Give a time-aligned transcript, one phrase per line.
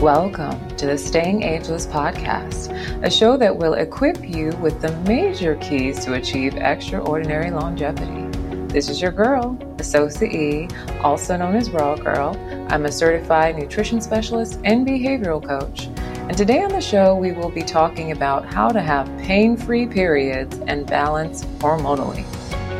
[0.00, 2.72] Welcome to the Staying Ageless podcast,
[3.04, 8.26] a show that will equip you with the major keys to achieve extraordinary longevity.
[8.68, 10.70] This is your girl, Asosa E,
[11.02, 12.34] also known as Raw Girl.
[12.70, 15.88] I'm a certified nutrition specialist and behavioral coach.
[16.16, 19.86] And today on the show, we will be talking about how to have pain free
[19.86, 22.24] periods and balance hormonally.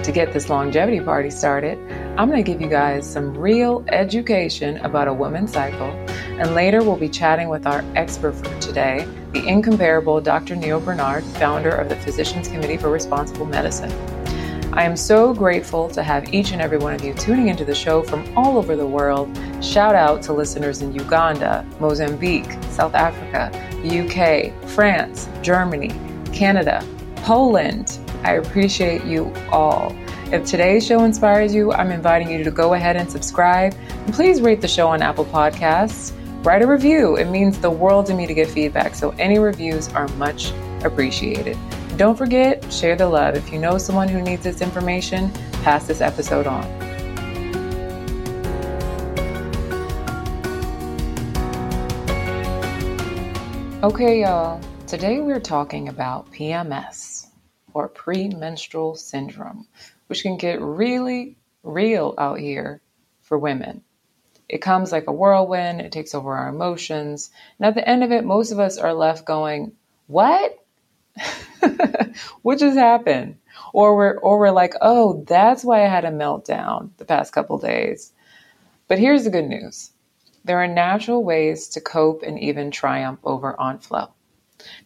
[0.04, 1.76] To get this longevity party started,
[2.16, 5.94] I'm going to give you guys some real education about a woman's cycle
[6.40, 10.56] and later, we'll be chatting with our expert for today, the incomparable Dr.
[10.56, 13.92] Neal Barnard, founder of the Physicians Committee for Responsible Medicine.
[14.72, 17.74] I am so grateful to have each and every one of you tuning into the
[17.74, 19.28] show from all over the world.
[19.62, 23.50] Shout out to listeners in Uganda, Mozambique, South Africa,
[23.84, 25.90] UK, France, Germany,
[26.32, 26.82] Canada,
[27.16, 27.98] Poland.
[28.24, 29.94] I appreciate you all.
[30.32, 33.74] If today's show inspires you, I'm inviting you to go ahead and subscribe.
[33.90, 37.16] And please rate the show on Apple Podcasts write a review.
[37.16, 41.58] It means the world to me to get feedback, so any reviews are much appreciated.
[41.98, 43.34] Don't forget, share the love.
[43.34, 45.30] If you know someone who needs this information,
[45.62, 46.64] pass this episode on.
[53.82, 57.26] Okay, y'all, today we're talking about PMS
[57.74, 59.66] or premenstrual syndrome,
[60.06, 62.80] which can get really real out here
[63.22, 63.82] for women.
[64.50, 67.30] It comes like a whirlwind, it takes over our emotions.
[67.58, 69.72] And at the end of it, most of us are left going,
[70.08, 70.58] What?
[72.42, 73.36] what just happened?
[73.72, 77.58] Or we're or we're like, oh, that's why I had a meltdown the past couple
[77.58, 78.12] days.
[78.88, 79.92] But here's the good news.
[80.44, 84.10] There are natural ways to cope and even triumph over onflow.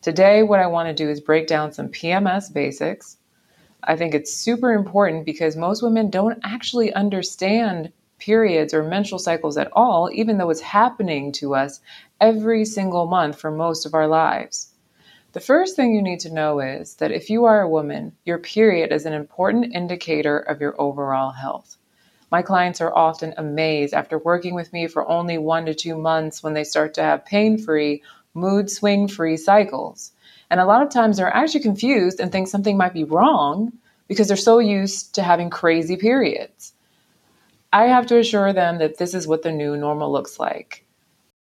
[0.03, 3.17] Today, what I want to do is break down some PMS basics.
[3.83, 7.92] I think it's super important because most women don't actually understand
[8.24, 11.80] periods or menstrual cycles at all, even though it's happening to us
[12.20, 14.73] every single month for most of our lives.
[15.33, 18.39] The first thing you need to know is that if you are a woman, your
[18.39, 21.77] period is an important indicator of your overall health.
[22.30, 26.42] My clients are often amazed after working with me for only one to two months
[26.42, 28.02] when they start to have pain free,
[28.33, 30.12] mood swing free cycles.
[30.51, 33.73] And a lot of times they're actually confused and think something might be wrong
[34.06, 36.73] because they're so used to having crazy periods.
[37.74, 40.86] I have to assure them that this is what the new normal looks like.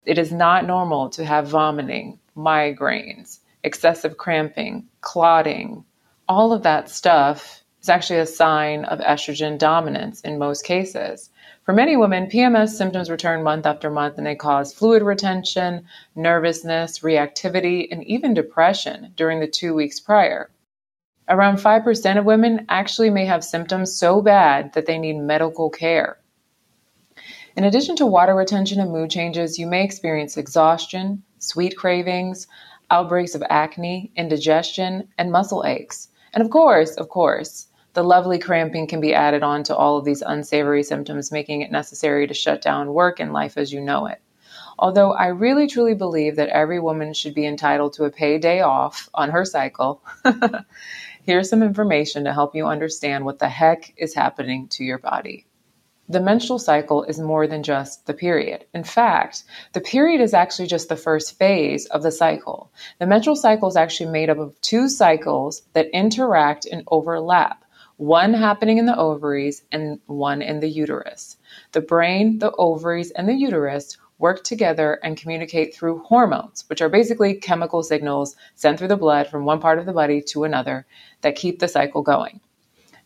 [0.05, 5.87] It is not normal to have vomiting, migraines, excessive cramping, clotting.
[6.29, 11.31] All of that stuff is actually a sign of estrogen dominance in most cases.
[11.63, 16.99] For many women, PMS symptoms return month after month and they cause fluid retention, nervousness,
[16.99, 20.51] reactivity, and even depression during the two weeks prior.
[21.29, 26.19] Around 5% of women actually may have symptoms so bad that they need medical care.
[27.55, 32.47] In addition to water retention and mood changes, you may experience exhaustion, sweet cravings,
[32.91, 36.09] outbreaks of acne, indigestion, and muscle aches.
[36.33, 40.05] And of course, of course, the lovely cramping can be added on to all of
[40.05, 44.07] these unsavory symptoms, making it necessary to shut down work and life as you know
[44.07, 44.23] it.
[44.79, 48.61] Although I really truly believe that every woman should be entitled to a paid day
[48.61, 50.03] off on her cycle,
[51.29, 55.47] Here's some information to help you understand what the heck is happening to your body.
[56.09, 58.65] The menstrual cycle is more than just the period.
[58.73, 59.45] In fact,
[59.75, 62.73] the period is actually just the first phase of the cycle.
[62.99, 67.63] The menstrual cycle is actually made up of two cycles that interact and overlap,
[67.99, 71.37] one happening in the ovaries and one in the uterus.
[71.73, 76.89] The brain, the ovaries, and the uterus work together and communicate through hormones, which are
[76.89, 80.87] basically chemical signals sent through the blood from one part of the body to another
[81.21, 82.41] that keep the cycle going.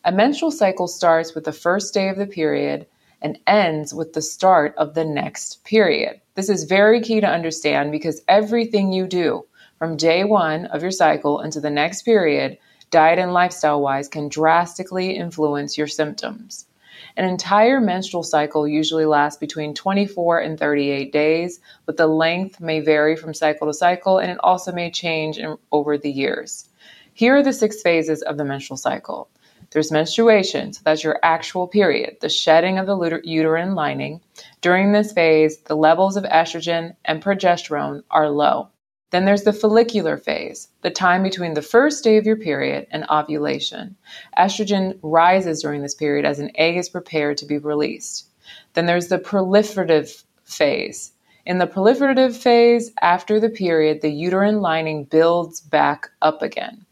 [0.03, 2.87] A menstrual cycle starts with the first day of the period
[3.21, 6.19] and ends with the start of the next period.
[6.35, 9.45] This is very key to understand because everything you do
[9.79, 12.57] from day one of your cycle into the next period,
[12.89, 16.65] diet and lifestyle wise, can drastically influence your symptoms.
[17.15, 22.79] An entire menstrual cycle usually lasts between 24 and 38 days, but the length may
[22.79, 26.69] vary from cycle to cycle and it also may change in, over the years.
[27.13, 29.29] Here are the six phases of the menstrual cycle.
[29.69, 34.21] There's menstruation, so that's your actual period, the shedding of the uterine lining.
[34.61, 38.69] During this phase, the levels of estrogen and progesterone are low.
[39.13, 43.05] Then there's the follicular phase, the time between the first day of your period and
[43.11, 43.95] ovulation.
[44.39, 48.25] Estrogen rises during this period as an egg is prepared to be released.
[48.73, 51.11] Then there's the proliferative phase.
[51.45, 56.83] In the proliferative phase, after the period, the uterine lining builds back up again.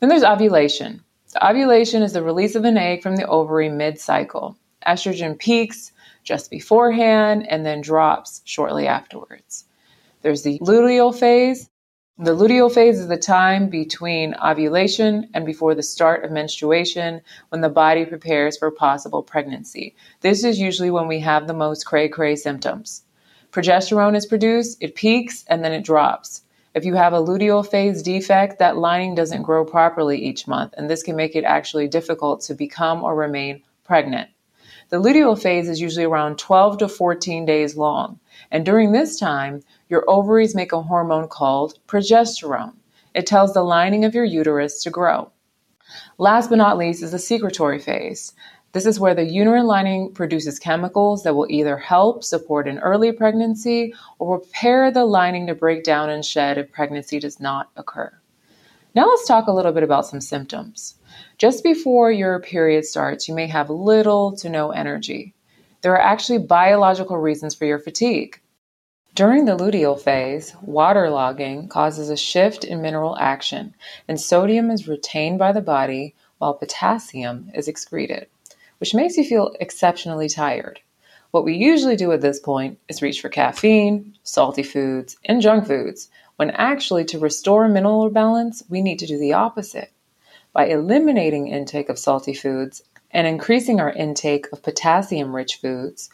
[0.00, 1.02] Then there's ovulation.
[1.42, 4.54] Ovulation is the release of an egg from the ovary mid cycle.
[4.86, 5.92] Estrogen peaks
[6.24, 9.64] just beforehand and then drops shortly afterwards.
[10.24, 11.68] There's the luteal phase.
[12.16, 17.60] The luteal phase is the time between ovulation and before the start of menstruation when
[17.60, 19.94] the body prepares for possible pregnancy.
[20.22, 23.02] This is usually when we have the most cray cray symptoms.
[23.52, 26.40] Progesterone is produced, it peaks, and then it drops.
[26.72, 30.88] If you have a luteal phase defect, that lining doesn't grow properly each month, and
[30.88, 34.30] this can make it actually difficult to become or remain pregnant.
[34.88, 39.62] The luteal phase is usually around 12 to 14 days long, and during this time,
[39.88, 42.74] your ovaries make a hormone called progesterone.
[43.14, 45.30] It tells the lining of your uterus to grow.
[46.18, 48.32] Last but not least is the secretory phase.
[48.72, 53.12] This is where the uterine lining produces chemicals that will either help support an early
[53.12, 58.12] pregnancy or prepare the lining to break down and shed if pregnancy does not occur.
[58.94, 60.96] Now let's talk a little bit about some symptoms.
[61.38, 65.34] Just before your period starts, you may have little to no energy.
[65.82, 68.40] There are actually biological reasons for your fatigue.
[69.14, 73.74] During the luteal phase, waterlogging causes a shift in mineral action,
[74.08, 78.26] and sodium is retained by the body while potassium is excreted
[78.78, 80.80] which makes you feel exceptionally tired.
[81.30, 85.66] What we usually do at this point is reach for caffeine, salty foods, and junk
[85.66, 89.90] foods, when actually to restore mineral balance, we need to do the opposite.
[90.52, 96.10] By eliminating intake of salty foods and increasing our intake of potassium rich foods,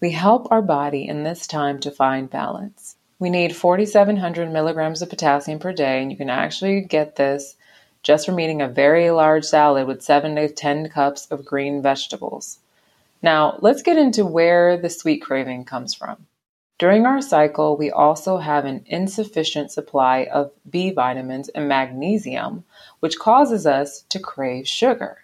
[0.00, 2.96] we help our body in this time to find balance.
[3.18, 7.56] We need 4,700 milligrams of potassium per day, and you can actually get this
[8.02, 12.60] just from eating a very large salad with 7 to 10 cups of green vegetables.
[13.22, 16.26] Now, let's get into where the sweet craving comes from.
[16.78, 22.64] During our cycle, we also have an insufficient supply of B vitamins and magnesium,
[23.00, 25.18] which causes us to crave sugar.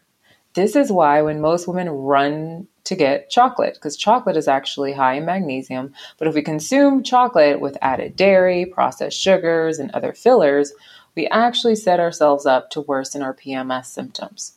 [0.53, 5.15] This is why when most women run to get chocolate, because chocolate is actually high
[5.15, 10.73] in magnesium, but if we consume chocolate with added dairy, processed sugars, and other fillers,
[11.17, 14.53] we actually set ourselves up to worsen our PMS symptoms.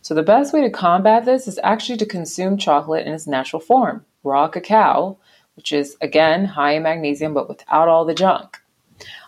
[0.00, 3.60] So, the best way to combat this is actually to consume chocolate in its natural
[3.60, 5.18] form, raw cacao,
[5.56, 8.58] which is again high in magnesium but without all the junk.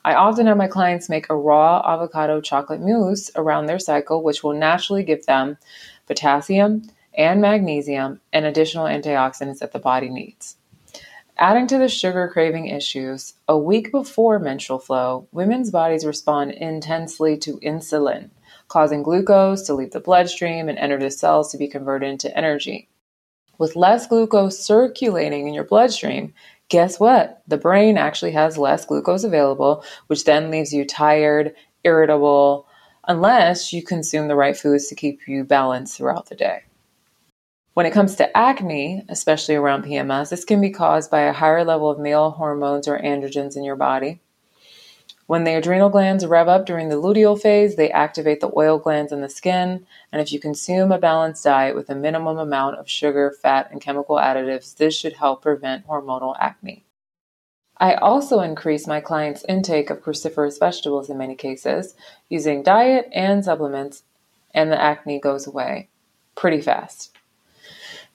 [0.05, 4.45] I often have my clients make a raw avocado chocolate mousse around their cycle, which
[4.45, 5.59] will naturally give them
[6.07, 6.83] potassium
[7.17, 10.57] and magnesium and additional antioxidants that the body needs.
[11.37, 17.37] Adding to the sugar craving issues, a week before menstrual flow, women's bodies respond intensely
[17.39, 18.31] to insulin,
[18.69, 22.89] causing glucose to leave the bloodstream and enter the cells to be converted into energy.
[23.59, 26.35] With less glucose circulating in your bloodstream,
[26.69, 27.43] guess what?
[27.49, 32.69] The brain actually has less glucose available, which then leaves you tired, irritable,
[33.09, 36.63] unless you consume the right foods to keep you balanced throughout the day.
[37.75, 41.65] When it comes to acne, especially around PMS, this can be caused by a higher
[41.65, 44.21] level of male hormones or androgens in your body.
[45.27, 49.11] When the adrenal glands rev up during the luteal phase, they activate the oil glands
[49.11, 49.87] in the skin.
[50.13, 53.81] And if you consume a balanced diet with a minimum amount of sugar, fat, and
[53.81, 56.85] chemical additives, this should help prevent hormonal acne.
[57.79, 61.97] I also increase my clients' intake of cruciferous vegetables in many cases
[62.29, 64.05] using diet and supplements,
[64.53, 65.89] and the acne goes away
[66.37, 67.14] pretty fast.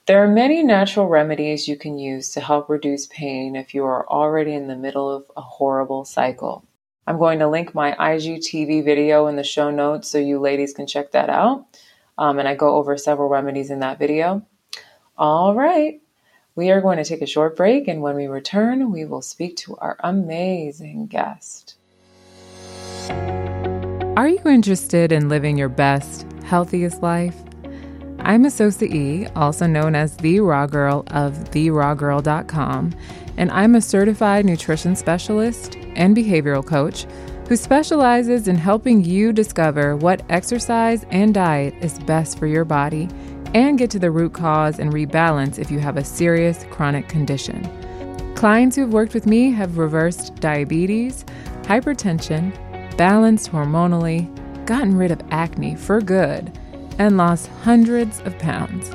[0.09, 4.09] There are many natural remedies you can use to help reduce pain if you are
[4.09, 6.65] already in the middle of a horrible cycle.
[7.05, 10.87] I'm going to link my IGTV video in the show notes so you ladies can
[10.87, 11.67] check that out.
[12.17, 14.41] Um, and I go over several remedies in that video.
[15.15, 16.01] All right,
[16.55, 19.57] we are going to take a short break, and when we return, we will speak
[19.57, 21.75] to our amazing guest.
[24.17, 27.35] Are you interested in living your best, healthiest life?
[28.21, 32.93] I'm Asosa E, also known as the Raw Girl of TheRawGirl.com,
[33.37, 37.05] and I'm a certified nutrition specialist and behavioral coach
[37.47, 43.09] who specializes in helping you discover what exercise and diet is best for your body
[43.55, 47.67] and get to the root cause and rebalance if you have a serious chronic condition.
[48.35, 51.25] Clients who've worked with me have reversed diabetes,
[51.63, 52.53] hypertension,
[52.97, 54.27] balanced hormonally,
[54.65, 56.51] gotten rid of acne for good
[56.99, 58.91] and lost hundreds of pounds.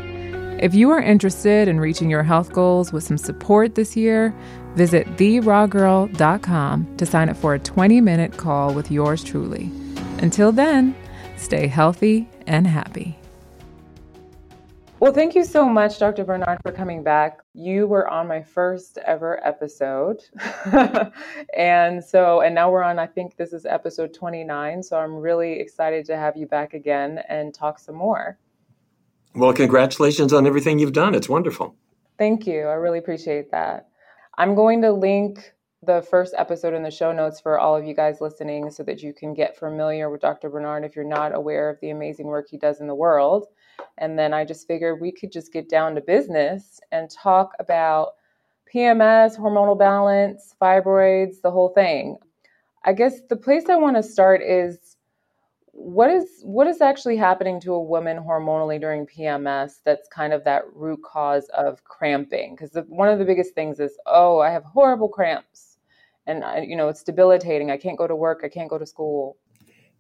[0.63, 4.33] If you are interested in reaching your health goals with some support this year,
[4.77, 9.71] visit therawgirl.com to sign up for a 20 minute call with yours truly.
[10.19, 10.95] Until then,
[11.37, 13.19] stay healthy and happy.
[15.05, 16.25] Well, thank you so much, Dr.
[16.25, 17.41] Barnard, for coming back.
[17.53, 20.23] You were on my first ever episode.
[21.55, 24.83] and so, and now we're on, I think this is episode 29.
[24.83, 28.39] So I'm really excited to have you back again and talk some more.
[29.35, 31.15] Well, congratulations on everything you've done.
[31.15, 31.77] It's wonderful.
[32.17, 32.61] Thank you.
[32.61, 33.89] I really appreciate that.
[34.39, 37.95] I'm going to link the first episode in the show notes for all of you
[37.95, 40.49] guys listening so that you can get familiar with Dr.
[40.49, 43.49] Barnard if you're not aware of the amazing work he does in the world.
[43.99, 48.15] And then I just figured we could just get down to business and talk about
[48.73, 52.17] PMS, hormonal balance, fibroids, the whole thing.
[52.85, 54.97] I guess the place I want to start is
[55.73, 60.45] what is what is actually happening to a woman hormonally during PMS that's kind of
[60.45, 62.55] that root cause of cramping?
[62.55, 65.79] Because one of the biggest things is oh I have horrible cramps
[66.27, 67.71] and I, you know it's debilitating.
[67.71, 68.43] I can't go to work.
[68.45, 69.37] I can't go to school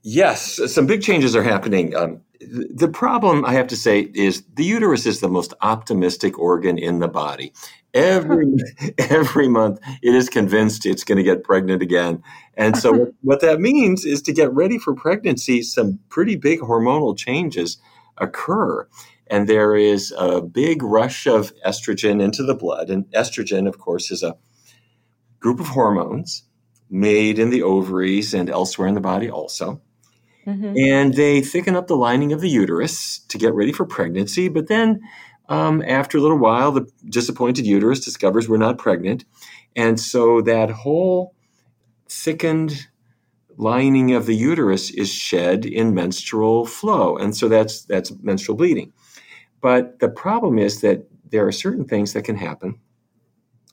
[0.06, 1.96] Yes, some big changes are happening.
[1.96, 6.76] Um, the problem, I have to say, is the uterus is the most optimistic organ
[6.76, 7.54] in the body.
[7.94, 8.52] Every
[8.98, 13.40] every month, it is convinced it's going to get pregnant again, and so what, what
[13.40, 15.62] that means is to get ready for pregnancy.
[15.62, 17.78] Some pretty big hormonal changes
[18.18, 18.86] occur,
[19.28, 22.90] and there is a big rush of estrogen into the blood.
[22.90, 24.36] And estrogen, of course, is a
[25.40, 26.42] group of hormones
[26.90, 29.80] made in the ovaries and elsewhere in the body also.
[30.46, 30.74] Mm-hmm.
[30.76, 34.48] And they thicken up the lining of the uterus to get ready for pregnancy.
[34.48, 35.00] But then,
[35.48, 39.24] um, after a little while, the disappointed uterus discovers we're not pregnant.
[39.76, 41.34] And so that whole
[42.08, 42.88] thickened
[43.56, 47.16] lining of the uterus is shed in menstrual flow.
[47.16, 48.92] And so that's, that's menstrual bleeding.
[49.60, 52.78] But the problem is that there are certain things that can happen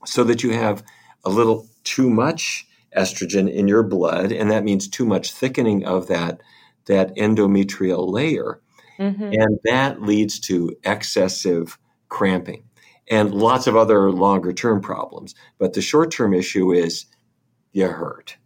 [0.06, 0.84] so that you have
[1.24, 6.08] a little too much estrogen in your blood, and that means too much thickening of
[6.08, 6.42] that
[6.86, 8.62] that endometrial layer.
[9.00, 9.32] Mm-hmm.
[9.34, 11.78] And that leads to excessive
[12.10, 12.64] cramping
[13.10, 15.36] and lots of other longer term problems.
[15.58, 17.06] But the short term issue is
[17.74, 18.38] you hurt.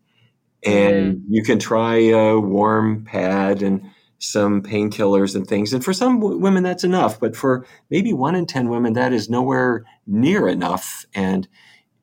[0.64, 1.34] And mm-hmm.
[1.34, 5.74] you can try a warm pad and some painkillers and things.
[5.74, 7.20] And for some w- women, that's enough.
[7.20, 11.06] But for maybe one in 10 women, that is nowhere near enough.
[11.14, 11.48] And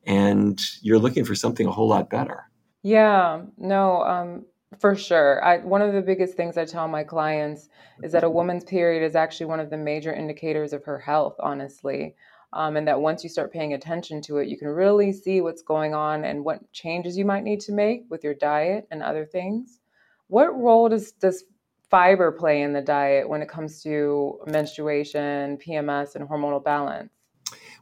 [0.05, 2.49] and you're looking for something a whole lot better.
[2.81, 4.45] Yeah, no, um,
[4.79, 5.43] for sure.
[5.43, 7.69] I, one of the biggest things I tell my clients
[8.01, 11.35] is that a woman's period is actually one of the major indicators of her health,
[11.39, 12.15] honestly.
[12.53, 15.63] Um, and that once you start paying attention to it, you can really see what's
[15.63, 19.25] going on and what changes you might need to make with your diet and other
[19.25, 19.79] things.
[20.27, 21.45] What role does, does
[21.89, 27.11] fiber play in the diet when it comes to menstruation, PMS, and hormonal balance?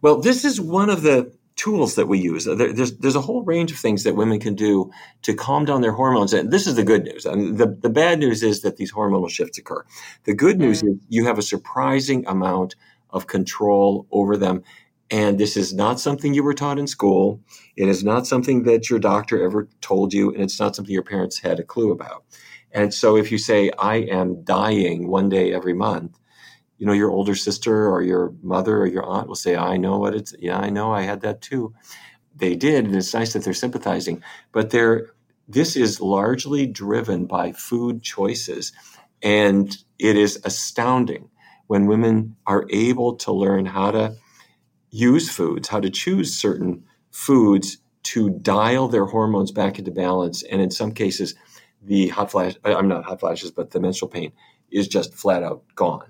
[0.01, 2.46] Well, this is one of the tools that we use.
[2.46, 4.91] There's, there's a whole range of things that women can do
[5.24, 6.34] to calm down their hormones.
[6.34, 7.25] And this is the good news.
[7.25, 9.86] And the, the bad news is that these hormonal shifts occur.
[10.24, 10.89] The good news mm.
[10.89, 12.75] is you have a surprising amount
[13.10, 14.63] of control over them.
[15.10, 17.41] And this is not something you were taught in school.
[17.75, 20.34] It is not something that your doctor ever told you.
[20.34, 22.24] And it's not something your parents had a clue about.
[22.72, 26.17] And so if you say, I am dying one day every month,
[26.81, 30.00] you know, your older sister or your mother or your aunt will say, I know
[30.00, 31.75] what it's, yeah, I know, I had that too.
[32.35, 35.11] They did, and it's nice that they're sympathizing, but they're,
[35.47, 38.71] this is largely driven by food choices.
[39.21, 41.29] And it is astounding
[41.67, 44.15] when women are able to learn how to
[44.89, 50.41] use foods, how to choose certain foods to dial their hormones back into balance.
[50.41, 51.35] And in some cases,
[51.79, 54.31] the hot flash, uh, I'm not hot flashes, but the menstrual pain
[54.71, 56.07] is just flat out gone.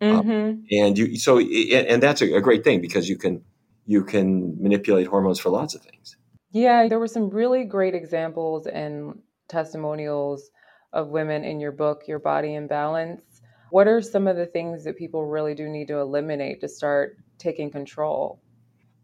[0.00, 0.60] Um, mm-hmm.
[0.70, 3.42] and you so and that's a, great thing because you can
[3.86, 6.16] you can manipulate hormones for lots of things.
[6.50, 10.50] Yeah, there were some really great examples and testimonials
[10.92, 13.22] of women in your book, Your Body in Balance.
[13.70, 17.16] What are some of the things that people really do need to eliminate to start
[17.38, 18.40] taking control?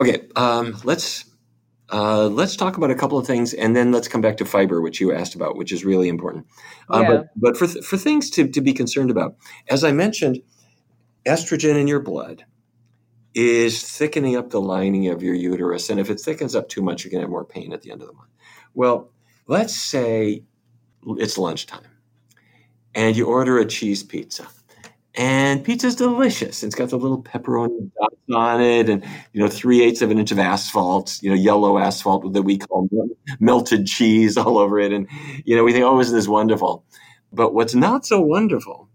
[0.00, 1.24] Okay, um, let's
[1.92, 4.80] uh, let's talk about a couple of things, and then let's come back to fiber,
[4.80, 6.46] which you asked about, which is really important.
[6.88, 7.08] Uh, yeah.
[7.08, 9.34] But but for th- for things to to be concerned about,
[9.68, 10.40] as I mentioned,
[11.30, 12.44] estrogen in your blood
[13.34, 15.88] is thickening up the lining of your uterus.
[15.88, 17.92] And if it thickens up too much, you're going to have more pain at the
[17.92, 18.30] end of the month.
[18.74, 19.10] Well,
[19.46, 20.42] let's say
[21.06, 21.86] it's lunchtime
[22.94, 24.46] and you order a cheese pizza.
[25.14, 26.62] And pizza's delicious.
[26.62, 30.18] It's got the little pepperoni dots on it, and you know, three eighths of an
[30.18, 32.88] inch of asphalt, you know, yellow asphalt that we call
[33.40, 35.08] melted cheese all over it, and
[35.44, 36.84] you know, we think, oh, isn't this wonderful?
[37.32, 38.88] But what's not so wonderful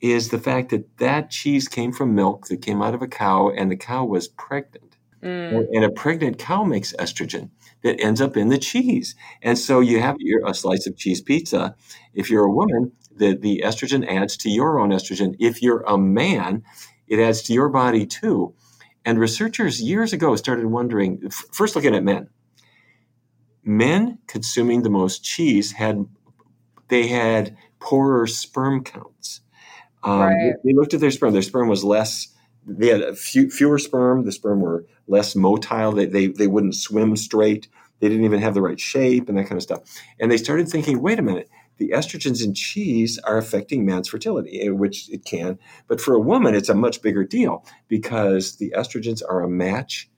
[0.00, 3.50] is the fact that that cheese came from milk that came out of a cow
[3.50, 4.96] and the cow was pregnant.
[5.22, 5.66] Mm.
[5.72, 7.50] And a pregnant cow makes estrogen
[7.82, 9.14] that ends up in the cheese.
[9.42, 11.74] And so you have your, a slice of cheese pizza.
[12.14, 15.34] If you're a woman, the, the estrogen adds to your own estrogen.
[15.40, 16.62] If you're a man,
[17.08, 18.54] it adds to your body too.
[19.04, 22.28] And researchers years ago started wondering first looking at men.
[23.64, 26.06] Men consuming the most cheese had
[26.88, 29.40] they had poorer sperm counts.
[30.08, 30.54] Um, right.
[30.64, 31.32] they, looked at their sperm.
[31.32, 32.28] Their sperm was less.
[32.66, 34.24] They had few, fewer sperm.
[34.24, 35.94] The sperm were less motile.
[35.94, 37.68] They, they they wouldn't swim straight.
[38.00, 39.80] they didn't even have the right shape and that kind of stuff.
[40.20, 41.48] And they started thinking, wait a minute,
[41.78, 45.58] the estrogens in cheese are affecting man's fertility, eh, which it can.
[45.86, 50.10] But for a woman, it's a much bigger deal because the estrogens are a match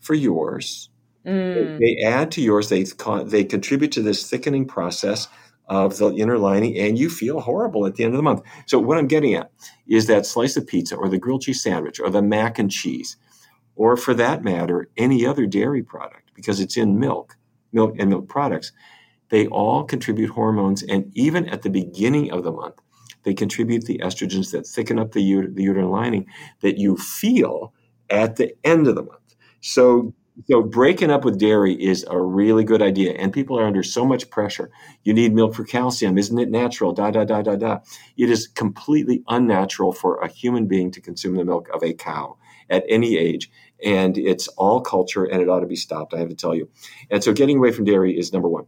[0.00, 0.90] for yours.
[1.24, 1.78] Mm.
[1.78, 2.68] They, they, add to yours.
[2.68, 2.84] They
[3.24, 5.28] they contribute to this thickening process
[5.66, 8.42] of the inner lining, and you feel horrible at the end of the month.
[8.66, 9.50] So what I'm getting at
[9.86, 13.16] is that slice of pizza, or the grilled cheese sandwich, or the mac and cheese,
[13.76, 17.36] or for that matter, any other dairy product, because it's in milk,
[17.72, 18.72] milk and milk products
[19.30, 22.76] they all contribute hormones, and even at the beginning of the month,
[23.24, 26.26] they contribute the estrogens that thicken up the, ut- the uterine lining
[26.60, 27.72] that you feel
[28.10, 29.34] at the end of the month.
[29.60, 30.14] So,
[30.46, 34.04] so breaking up with dairy is a really good idea, and people are under so
[34.04, 34.70] much pressure.
[35.04, 36.92] You need milk for calcium, isn't it natural?
[36.92, 37.78] Da da da da da.
[38.16, 42.36] It is completely unnatural for a human being to consume the milk of a cow
[42.68, 43.50] at any age,
[43.82, 46.14] and it's all culture, and it ought to be stopped.
[46.14, 46.68] I have to tell you.
[47.10, 48.66] And so, getting away from dairy is number one.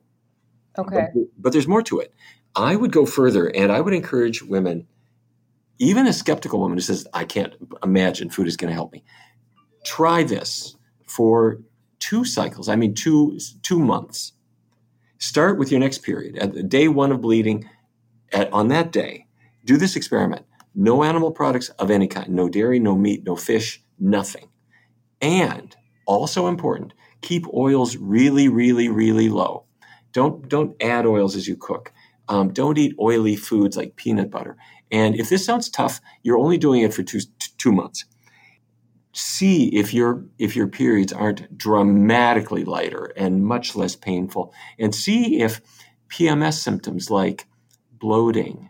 [0.79, 1.09] Okay.
[1.15, 2.15] But, but there's more to it.
[2.55, 4.87] I would go further and I would encourage women,
[5.79, 9.05] even a skeptical woman who says, I can't imagine food is going to help me,
[9.85, 10.75] try this
[11.07, 11.61] for
[11.99, 12.69] two cycles.
[12.69, 14.33] I mean, two, two months.
[15.19, 16.37] Start with your next period.
[16.37, 17.69] At the day one of bleeding,
[18.33, 19.27] at, on that day,
[19.65, 20.45] do this experiment.
[20.75, 24.49] No animal products of any kind, no dairy, no meat, no fish, nothing.
[25.23, 25.75] And
[26.07, 29.65] also important, keep oils really, really, really low.
[30.13, 31.93] Don't don't add oils as you cook.
[32.29, 34.57] Um, don't eat oily foods like peanut butter.
[34.91, 37.21] And if this sounds tough, you're only doing it for two
[37.59, 38.05] two months.
[39.19, 45.41] See if your if your periods aren't dramatically lighter and much less painful, and see
[45.41, 45.63] if
[46.11, 47.47] PMS symptoms like
[47.93, 48.69] bloating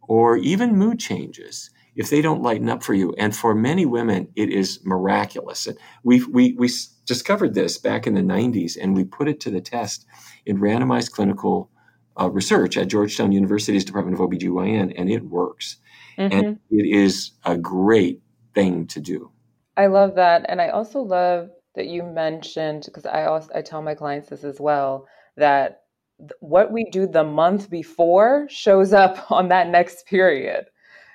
[0.00, 3.14] or even mood changes if they don't lighten up for you.
[3.18, 5.68] And for many women, it is miraculous.
[6.02, 6.70] We, we, we
[7.04, 10.06] discovered this back in the 90s and we put it to the test
[10.46, 11.70] in randomized clinical
[12.18, 15.76] uh, research at Georgetown University's Department of OBGYN, and it works.
[16.18, 16.38] Mm-hmm.
[16.38, 18.20] And it is a great
[18.54, 19.31] thing to do.
[19.76, 20.44] I love that.
[20.48, 24.44] And I also love that you mentioned, because I also I tell my clients this
[24.44, 25.06] as well,
[25.36, 25.82] that
[26.40, 30.66] what we do the month before shows up on that next period.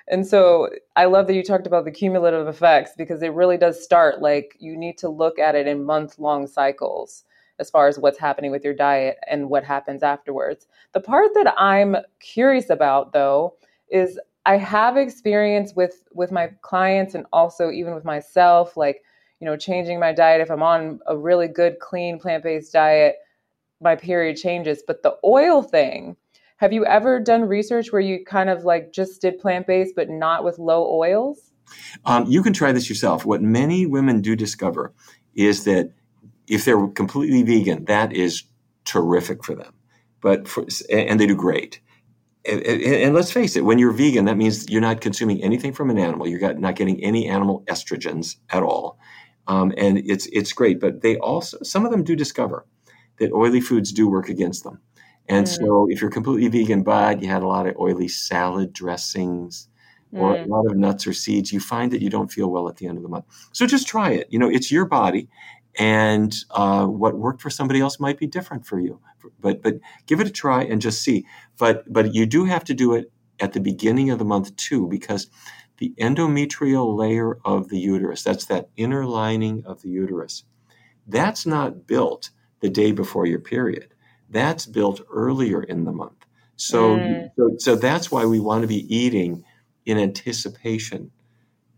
[0.08, 3.82] And so I love that you talked about the cumulative effects because it really does
[3.82, 7.24] start like you need to look at it in month long cycles
[7.58, 10.66] as far as what's happening with your diet and what happens afterwards.
[10.94, 13.56] The part that I'm curious about though
[13.90, 14.18] is
[14.48, 19.02] I have experience with with my clients and also even with myself like
[19.40, 23.16] you know changing my diet if I'm on a really good clean plant-based diet
[23.80, 26.16] my period changes but the oil thing
[26.58, 30.42] have you ever done research where you kind of like just did plant-based but not
[30.42, 31.52] with low oils?
[32.04, 33.24] Um, you can try this yourself.
[33.24, 34.92] What many women do discover
[35.36, 35.92] is that
[36.48, 38.42] if they're completely vegan, that is
[38.84, 39.72] terrific for them.
[40.20, 41.80] But for, and they do great.
[42.48, 45.90] And, and, let's face it, when you're vegan, that means you're not consuming anything from
[45.90, 46.26] an animal.
[46.26, 48.98] You're not getting any animal estrogens at all,
[49.46, 50.80] um, and it's it's great.
[50.80, 52.66] But they also some of them do discover
[53.18, 54.80] that oily foods do work against them.
[55.28, 55.56] And mm.
[55.56, 59.68] so, if you're completely vegan, but you had a lot of oily salad dressings
[60.12, 60.46] or mm.
[60.46, 62.86] a lot of nuts or seeds, you find that you don't feel well at the
[62.86, 63.26] end of the month.
[63.52, 64.26] So just try it.
[64.30, 65.28] You know, it's your body,
[65.78, 69.00] and uh, what worked for somebody else might be different for you.
[69.40, 69.76] But but
[70.06, 71.26] give it a try and just see.
[71.58, 74.88] But but you do have to do it at the beginning of the month too,
[74.88, 75.28] because
[75.78, 80.44] the endometrial layer of the uterus, that's that inner lining of the uterus,
[81.06, 83.94] that's not built the day before your period
[84.30, 86.26] that's built earlier in the month.
[86.56, 87.30] So, mm.
[87.36, 89.44] so, so, that's why we want to be eating
[89.86, 91.10] in anticipation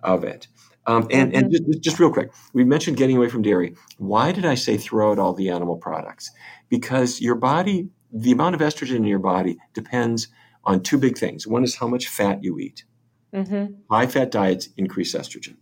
[0.03, 0.49] of it.
[0.91, 1.45] Um, and mm-hmm.
[1.45, 3.77] and just, just, real quick, we mentioned getting away from dairy.
[3.99, 6.33] Why did I say throw out all the animal products?
[6.69, 10.29] Because your body, the amount of estrogen in your body depends
[10.65, 11.47] on two big things.
[11.47, 12.85] One is how much fat you eat.
[13.33, 13.75] Mm-hmm.
[13.89, 15.59] High fat diets increase estrogen.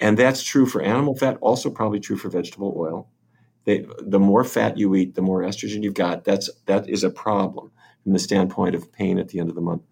[0.00, 3.10] And that's true for animal fat, also probably true for vegetable oil.
[3.64, 6.24] They, the more fat you eat, the more estrogen you've got.
[6.24, 7.70] That's that is a problem
[8.02, 9.82] from the standpoint of pain at the end of the month.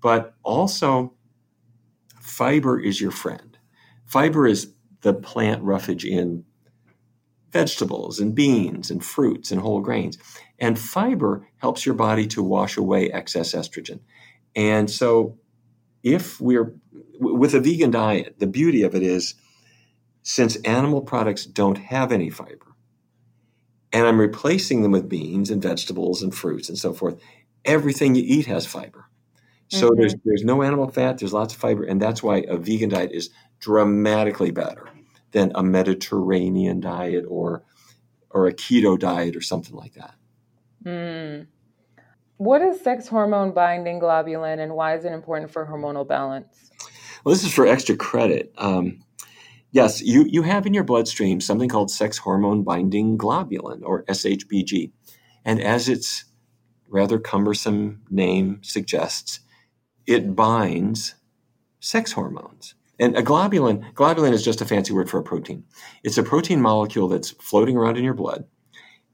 [0.00, 1.12] But also,
[2.20, 3.51] fiber is your friend.
[4.12, 6.44] Fiber is the plant roughage in
[7.50, 10.18] vegetables and beans and fruits and whole grains.
[10.58, 14.00] And fiber helps your body to wash away excess estrogen.
[14.54, 15.38] And so,
[16.02, 16.74] if we're
[17.20, 19.34] with a vegan diet, the beauty of it is
[20.22, 22.74] since animal products don't have any fiber,
[23.94, 27.18] and I'm replacing them with beans and vegetables and fruits and so forth.
[27.64, 29.06] Everything you eat has fiber.
[29.68, 30.00] So mm-hmm.
[30.00, 33.12] there's there's no animal fat, there's lots of fiber, and that's why a vegan diet
[33.12, 33.30] is
[33.62, 34.88] dramatically better
[35.30, 37.62] than a Mediterranean diet or
[38.28, 40.14] or a keto diet or something like that.
[40.84, 41.46] Mm.
[42.38, 46.70] What is sex hormone binding globulin and why is it important for hormonal balance?
[47.24, 48.52] Well, this is for extra credit.
[48.56, 49.04] Um,
[49.70, 54.90] yes, you, you have in your bloodstream something called sex hormone binding globulin or SHBG.
[55.44, 56.24] And as its
[56.88, 59.40] rather cumbersome name suggests,
[60.06, 61.14] it binds
[61.80, 62.74] sex hormones.
[63.02, 65.64] And a globulin, globulin is just a fancy word for a protein.
[66.04, 68.44] It's a protein molecule that's floating around in your blood.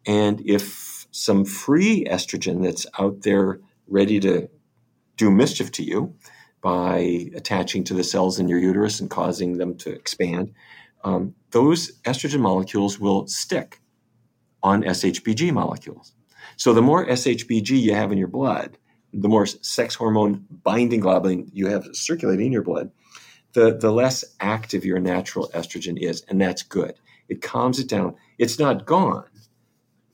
[0.07, 4.51] And if some free estrogen that's out there ready to
[5.17, 6.15] do mischief to you
[6.61, 10.53] by attaching to the cells in your uterus and causing them to expand,
[11.03, 13.81] um, those estrogen molecules will stick
[14.63, 16.13] on SHBG molecules.
[16.59, 18.77] So the more SHBG you have in your blood,
[19.15, 22.91] the more sex hormone binding globulin you have circulating in your blood,
[23.53, 26.23] the, the less active your natural estrogen is.
[26.29, 26.95] And that's good.
[27.29, 28.17] It calms it down.
[28.39, 29.29] It's not gone,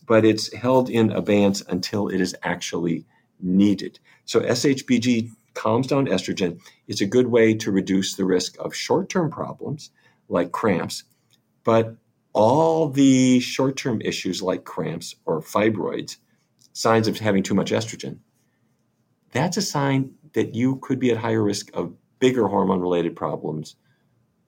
[0.07, 3.07] but it's held in abeyance until it is actually
[3.41, 3.99] needed.
[4.25, 6.61] So SHBG calms down estrogen.
[6.89, 9.91] It's a good way to reduce the risk of short term problems
[10.29, 11.05] like cramps,
[11.65, 11.97] but
[12.33, 16.17] all the short term issues like cramps or fibroids,
[16.73, 18.19] signs of having too much estrogen,
[19.31, 23.77] that's a sign that you could be at higher risk of bigger hormone related problems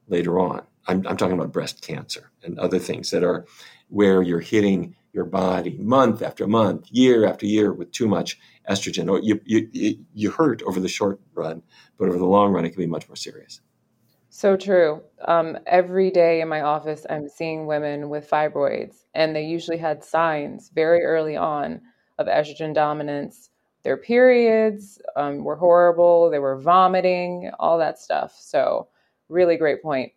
[0.08, 0.62] later on.
[0.86, 3.44] I'm, I'm, talking about breast cancer and other things that are
[3.88, 8.38] where you're hitting your body month after month, year after year with too much
[8.70, 9.10] estrogen.
[9.10, 11.62] Or you, you, you hurt over the short run,
[11.98, 13.60] but over the long run, it can be much more serious.
[14.28, 15.02] So true.
[15.26, 20.04] Um, every day in my office, I'm seeing women with fibroids, and they usually had
[20.04, 21.80] signs very early on
[22.18, 23.48] of estrogen dominance
[23.86, 26.28] their periods um, were horrible.
[26.28, 28.36] They were vomiting, all that stuff.
[28.36, 28.88] So,
[29.28, 30.10] really great point.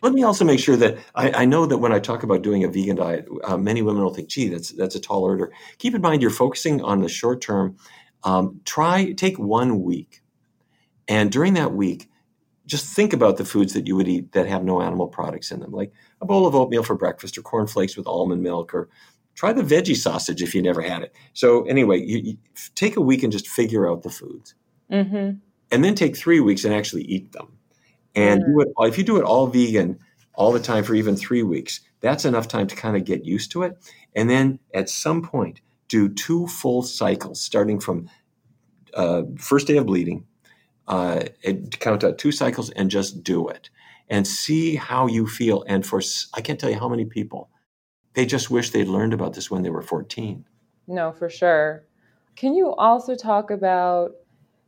[0.00, 2.62] Let me also make sure that I, I know that when I talk about doing
[2.62, 5.96] a vegan diet, uh, many women will think, "Gee, that's that's a tall order." Keep
[5.96, 7.76] in mind, you're focusing on the short term.
[8.22, 10.22] Um, try take one week,
[11.08, 12.08] and during that week,
[12.64, 15.58] just think about the foods that you would eat that have no animal products in
[15.58, 18.88] them, like a bowl of oatmeal for breakfast, or cornflakes with almond milk, or
[19.40, 21.14] try the veggie sausage if you never had it.
[21.32, 22.36] So anyway, you, you
[22.74, 24.54] take a week and just figure out the foods,
[24.92, 25.38] mm-hmm.
[25.72, 27.56] and then take three weeks and actually eat them.
[28.14, 28.52] And mm-hmm.
[28.52, 29.98] do it, if you do it all vegan
[30.34, 33.50] all the time for even three weeks, that's enough time to kind of get used
[33.52, 33.78] to it.
[34.14, 38.10] And then at some point, do two full cycles, starting from
[38.92, 40.26] uh, first day of bleeding,
[40.86, 41.20] uh,
[41.78, 43.70] count out two cycles and just do it
[44.10, 45.64] and see how you feel.
[45.66, 46.02] And for
[46.34, 47.48] I can't tell you how many people
[48.14, 50.44] they just wish they'd learned about this when they were 14.
[50.86, 51.84] No, for sure.
[52.36, 54.12] Can you also talk about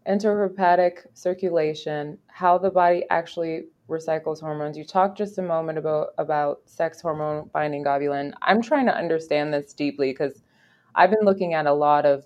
[0.07, 4.77] enterohepatic circulation, how the body actually recycles hormones?
[4.77, 8.33] You talked just a moment about about sex hormone binding globulin.
[8.43, 10.43] I'm trying to understand this deeply because
[10.95, 12.25] I've been looking at a lot of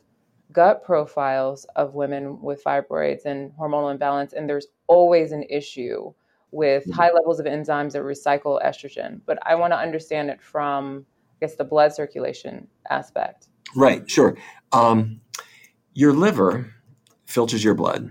[0.52, 6.12] gut profiles of women with fibroids and hormonal imbalance, and there's always an issue
[6.50, 6.92] with mm-hmm.
[6.92, 9.20] high levels of enzymes that recycle estrogen.
[9.26, 13.48] But I want to understand it from, I guess, the blood circulation aspect.
[13.74, 14.37] Right, sure.
[14.72, 15.20] Um,
[15.94, 16.72] your liver
[17.24, 18.11] filters your blood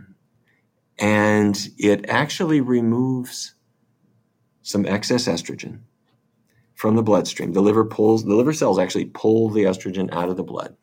[0.99, 3.53] and it actually removes
[4.61, 5.79] some excess estrogen
[6.73, 7.53] from the bloodstream.
[7.53, 10.75] The liver pulls, the liver cells actually pull the estrogen out of the blood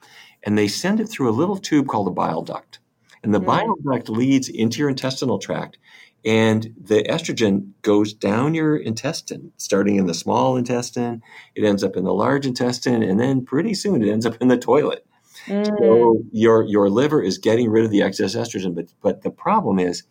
[0.45, 2.79] and they send it through a little tube called a bile duct.
[3.23, 3.47] And the mm.
[3.47, 5.79] bile duct leads into your intestinal tract
[6.25, 11.23] and the estrogen goes down your intestine, starting in the small intestine.
[11.55, 14.49] It ends up in the large intestine, and then pretty soon it ends up in
[14.49, 15.05] the toilet.
[15.47, 15.67] Mm.
[15.67, 19.79] So your your liver is getting rid of the excess estrogen, but but the problem
[19.79, 20.05] is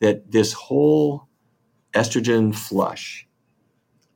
[0.00, 1.28] that this whole
[1.94, 3.26] estrogen flush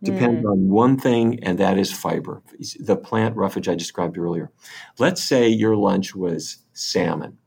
[0.02, 0.50] depends mm.
[0.50, 2.42] on one thing, and that is fiber.
[2.78, 4.50] The plant roughage I described earlier.
[4.98, 7.38] Let's say your lunch was salmon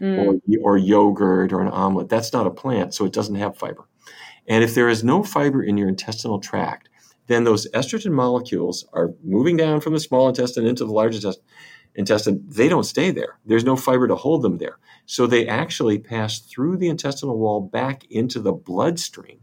[0.00, 0.40] mm.
[0.62, 2.08] or, or yogurt or an omelet.
[2.08, 3.86] That's not a plant, so it doesn't have fiber.
[4.46, 6.88] And if there is no fiber in your intestinal tract,
[7.26, 11.44] then those estrogen molecules are moving down from the small intestine into the large intestine.
[11.94, 12.42] intestine.
[12.48, 13.38] They don't stay there.
[13.44, 14.78] There's no fiber to hold them there.
[15.04, 19.40] So they actually pass through the intestinal wall back into the bloodstream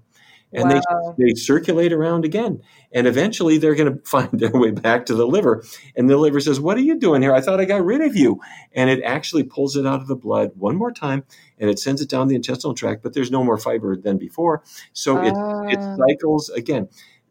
[0.53, 1.15] and wow.
[1.17, 2.61] they, they circulate around again.
[2.93, 5.63] And eventually they're going to find their way back to the liver.
[5.95, 7.33] And the liver says, What are you doing here?
[7.33, 8.39] I thought I got rid of you.
[8.73, 11.23] And it actually pulls it out of the blood one more time
[11.57, 14.63] and it sends it down the intestinal tract, but there's no more fiber than before.
[14.93, 15.21] So uh.
[15.23, 15.97] it, it ah.
[15.97, 16.89] cycles again.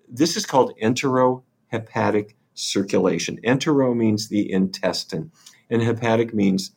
[0.09, 3.39] This is called enterohepatic circulation.
[3.45, 5.33] Entero means the intestine,
[5.71, 6.73] and hepatic means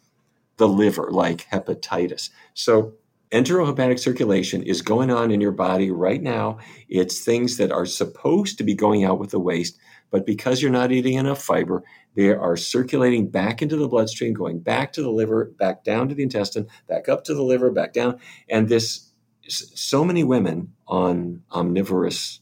[0.58, 2.30] the liver, like hepatitis.
[2.54, 2.94] So
[3.32, 6.58] enterohepatic circulation is going on in your body right now.
[6.88, 9.78] It's things that are supposed to be going out with the waste,
[10.12, 11.84] but because you're not eating enough fiber,
[12.16, 16.16] they are circulating back into the bloodstream, going back to the liver, back down to
[16.16, 18.20] the intestine, back up to the liver, back down.
[18.50, 19.12] And this,
[19.48, 22.40] so many women on omnivorous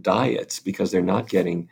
[0.00, 1.68] diets because they're not getting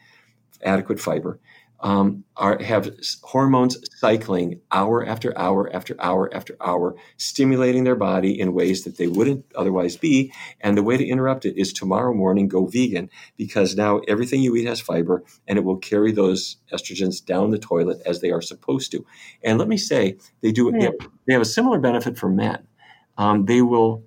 [0.63, 1.39] adequate fiber
[1.81, 2.91] um, are have
[3.23, 8.97] hormones cycling hour after hour after hour after hour, stimulating their body in ways that
[8.97, 10.33] they wouldn't otherwise be.
[10.61, 14.57] And the way to interrupt it is tomorrow morning go vegan because now everything you
[14.57, 18.43] eat has fiber and it will carry those estrogens down the toilet as they are
[18.43, 19.07] supposed to.
[19.45, 21.09] And let me say, they do mm.
[21.27, 22.67] they have a similar benefit for men.
[23.17, 24.05] Um, they will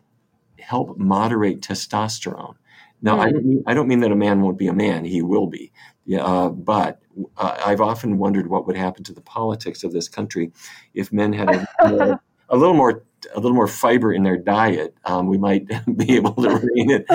[0.60, 2.56] help moderate testosterone.
[3.02, 3.20] Now.
[3.20, 5.48] I, don't mean, I don't mean that a man won't be a man; he will
[5.48, 5.72] be.
[6.06, 7.00] Yeah, uh, but
[7.38, 10.52] uh, I've often wondered what would happen to the politics of this country
[10.94, 13.04] if men had a, more, a little more
[13.36, 14.96] a little more fiber in their diet.
[15.06, 17.06] Um, we might be able to rein it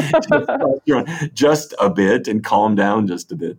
[1.35, 3.59] just, a bit and calm down just a bit.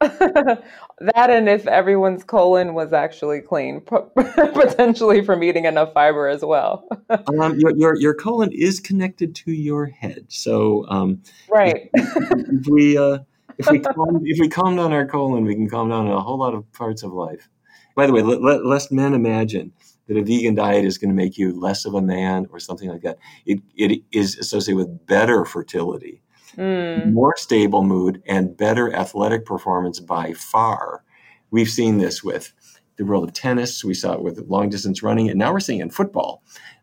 [0.00, 6.86] that and if everyone's colon was actually clean, potentially from eating enough fiber as well.
[7.08, 11.88] um, your, your, your colon is connected to your head, so um, right.
[11.94, 13.20] If, if we uh,
[13.58, 16.38] if we calm, if we calm down our colon, we can calm down a whole
[16.38, 17.48] lot of parts of life.
[17.94, 19.72] By the way, let, let, lest men imagine
[20.06, 22.88] that a vegan diet is going to make you less of a man or something
[22.88, 23.18] like that.
[23.44, 26.22] It, it is associated with better fertility,
[26.56, 27.12] mm.
[27.12, 31.02] more stable mood, and better athletic performance by far.
[31.50, 32.52] We've seen this with
[32.96, 33.84] the world of tennis.
[33.84, 36.42] We saw it with long distance running, and now we're seeing in football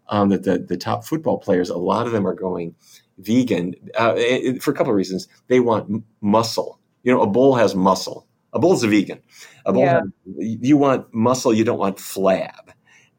[0.10, 2.76] um, that the, the top football players, a lot of them are going
[3.18, 4.16] vegan uh,
[4.60, 5.28] for a couple of reasons.
[5.48, 6.80] They want muscle.
[7.04, 8.28] You know, a bull has muscle.
[8.54, 9.20] A bull's a vegan.
[9.66, 10.02] A bull yeah.
[10.02, 11.54] has, you want muscle.
[11.54, 12.70] You don't want flab.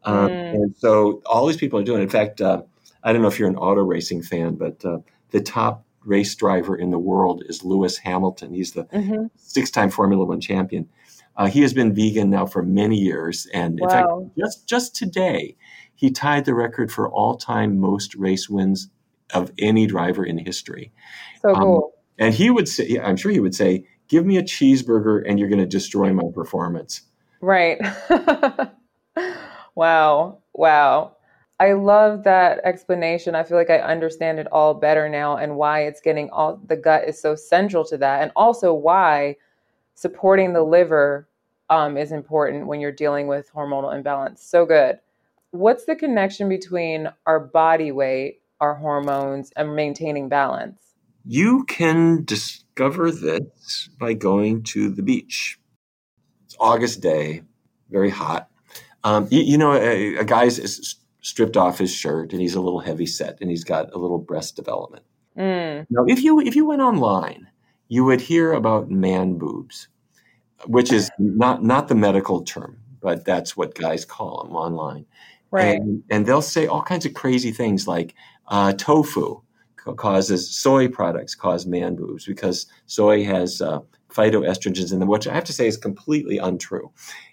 [0.05, 0.55] Um, mm.
[0.55, 2.01] And so all these people are doing.
[2.01, 2.05] It.
[2.05, 2.63] In fact, uh,
[3.03, 4.99] I don't know if you're an auto racing fan, but uh,
[5.31, 8.53] the top race driver in the world is Lewis Hamilton.
[8.53, 9.27] He's the mm-hmm.
[9.37, 10.89] six-time Formula One champion.
[11.37, 13.91] Uh, he has been vegan now for many years, and in wow.
[13.91, 15.57] fact, just just today,
[15.95, 18.89] he tied the record for all-time most race wins
[19.35, 20.93] of any driver in history.
[21.43, 21.77] So um, cool.
[21.85, 25.39] Um, and he would say, I'm sure he would say, give me a cheeseburger and
[25.39, 27.03] you're going to destroy my performance.
[27.41, 27.79] Right.
[29.75, 30.39] wow.
[30.53, 31.17] Wow.
[31.61, 33.35] I love that explanation.
[33.35, 36.77] I feel like I understand it all better now and why it's getting all the
[36.77, 38.23] gut is so central to that.
[38.23, 39.37] And also why
[39.95, 41.29] supporting the liver
[41.71, 44.43] um, is important when you're dealing with hormonal imbalance.
[44.43, 44.99] So good.
[45.51, 50.81] What's the connection between our body weight our hormones and maintaining balance?
[51.27, 55.59] You can discover this by going to the beach.
[56.47, 57.43] It's August day,
[57.91, 58.49] very hot.
[59.05, 62.81] Um, you, you, know, a, a guy's stripped off his shirt and he's a little
[62.81, 65.05] heavy set and he's got a little breast development.
[65.37, 65.87] Mm.
[65.91, 67.49] Now, if you if you went online,
[67.89, 69.89] you would hear about man boobs,
[70.67, 75.07] which is not not the medical term, but that's what guys call them online.
[75.51, 75.79] Right.
[75.79, 78.15] And, and they'll say all kinds of crazy things like
[78.49, 79.41] uh, tofu
[79.97, 83.81] causes soy products cause man boobs because soy has uh,
[84.11, 86.91] phytoestrogens in them, which I have to say is completely untrue.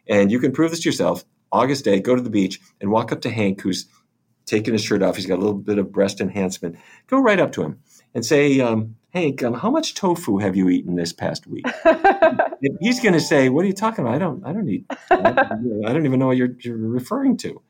[0.08, 1.24] And you can prove this to yourself.
[1.52, 3.86] August day, go to the beach and walk up to Hank, who's
[4.46, 5.16] taking his shirt off.
[5.16, 6.78] He's got a little bit of breast enhancement.
[7.08, 7.80] Go right up to him
[8.14, 11.66] and say, um, Hank, um, how much tofu have you eaten this past week?
[12.80, 14.16] he's going to say, "What are you talking about?
[14.16, 14.86] I don't, I don't eat.
[15.10, 17.62] I don't, I don't even know what you're, you're referring to."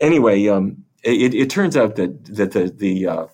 [0.00, 3.26] Anyway, um, it, it, turns out that that the the uh,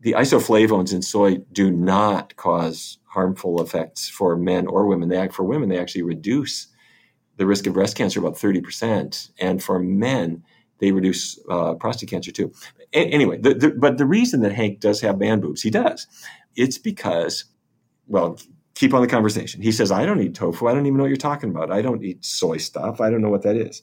[0.00, 5.08] the isoflavones in soy do not cause harmful effects for men or women.
[5.08, 5.68] They act for women.
[5.68, 6.68] They actually reduce
[7.36, 10.42] the risk of breast cancer about thirty percent, and for men,
[10.78, 12.52] they reduce uh, prostate cancer too.
[12.94, 16.06] A- anyway, the, the, but the reason that Hank does have man boobs, he does,
[16.56, 17.44] it's because,
[18.06, 18.38] well,
[18.74, 19.60] keep on the conversation.
[19.60, 20.66] He says, "I don't eat tofu.
[20.66, 21.70] I don't even know what you're talking about.
[21.70, 23.00] I don't eat soy stuff.
[23.00, 23.82] I don't know what that is."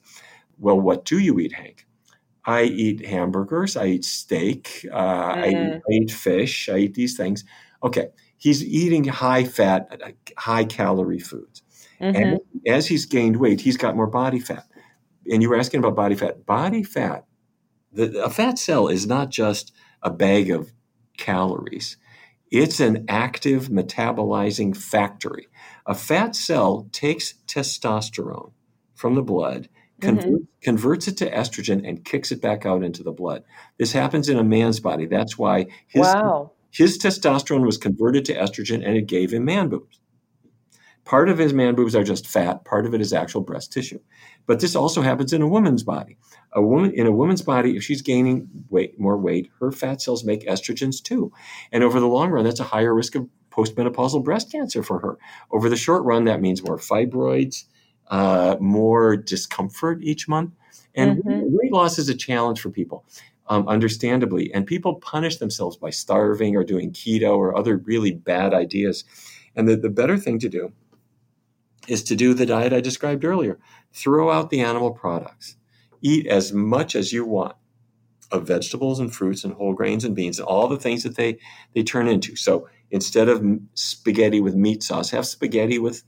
[0.59, 1.85] Well, what do you eat, Hank?
[2.45, 5.43] I eat hamburgers, I eat steak, uh, mm.
[5.43, 5.81] I, eat.
[5.89, 7.43] I, eat, fish, I eat these things.
[7.83, 10.01] Okay, he's eating high fat,
[10.37, 11.61] high calorie foods.
[12.01, 12.15] Mm-hmm.
[12.15, 14.65] And as he's gained weight, he's got more body fat.
[15.29, 16.45] And you were asking about body fat.
[16.45, 17.25] Body fat,
[17.93, 20.73] the, a fat cell is not just a bag of
[21.17, 21.97] calories,
[22.51, 25.47] it's an active metabolizing factory.
[25.85, 28.51] A fat cell takes testosterone
[28.93, 29.69] from the blood
[30.03, 30.35] mm-hmm.
[30.61, 33.43] converts it to estrogen and kicks it back out into the blood.
[33.77, 35.05] This happens in a man's body.
[35.05, 36.51] That's why his, wow.
[36.71, 39.99] his testosterone was converted to estrogen and it gave him man boobs.
[41.05, 43.99] Part of his man boobs are just fat, part of it is actual breast tissue.
[44.45, 46.17] But this also happens in a woman's body.
[46.53, 50.23] A woman in a woman's body, if she's gaining weight, more weight, her fat cells
[50.23, 51.33] make estrogens too.
[51.71, 55.17] And over the long run, that's a higher risk of postmenopausal breast cancer for her.
[55.51, 57.65] Over the short run, that means more fibroids,
[58.07, 60.51] uh, more discomfort each month.
[60.95, 61.41] And mm-hmm.
[61.45, 63.05] weight loss is a challenge for people,
[63.47, 64.53] um, understandably.
[64.53, 69.03] And people punish themselves by starving or doing keto or other really bad ideas.
[69.55, 70.71] And the, the better thing to do
[71.87, 73.59] is to do the diet I described earlier
[73.91, 75.55] throw out the animal products,
[76.01, 77.55] eat as much as you want
[78.31, 81.37] of vegetables and fruits and whole grains and beans and all the things that they
[81.73, 82.35] they turn into.
[82.35, 83.43] So instead of
[83.75, 86.03] spaghetti with meat sauce, have spaghetti with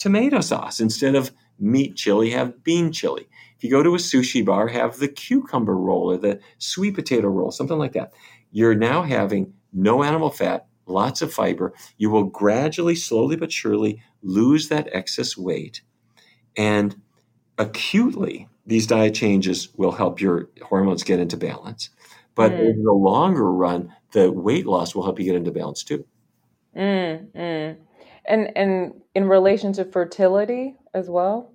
[0.00, 0.80] tomato sauce.
[0.80, 3.28] Instead of meat chili, have bean chili.
[3.56, 7.28] If you go to a sushi bar, have the cucumber roll or the sweet potato
[7.28, 8.12] roll, something like that.
[8.50, 11.74] You're now having no animal fat, lots of fiber.
[11.98, 15.82] You will gradually, slowly but surely lose that excess weight.
[16.56, 17.00] And
[17.58, 21.90] acutely, these diet changes will help your hormones get into balance.
[22.34, 22.60] But mm.
[22.60, 26.06] over the longer run, the weight loss will help you get into balance too.
[26.76, 27.76] Mm, mm.
[28.26, 31.52] And and in relation to fertility as well.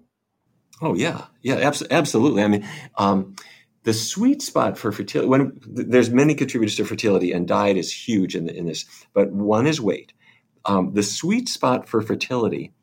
[0.82, 2.44] Oh yeah, yeah, abs- absolutely.
[2.44, 3.36] I mean, um,
[3.84, 5.30] the sweet spot for fertility.
[5.30, 9.68] When there's many contributors to fertility, and diet is huge in, in this, but one
[9.68, 10.14] is weight.
[10.66, 12.74] Um, the sweet spot for fertility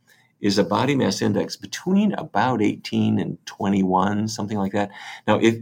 [0.40, 4.90] is a body mass index between about 18 and 21, something like that.
[5.26, 5.56] Now, if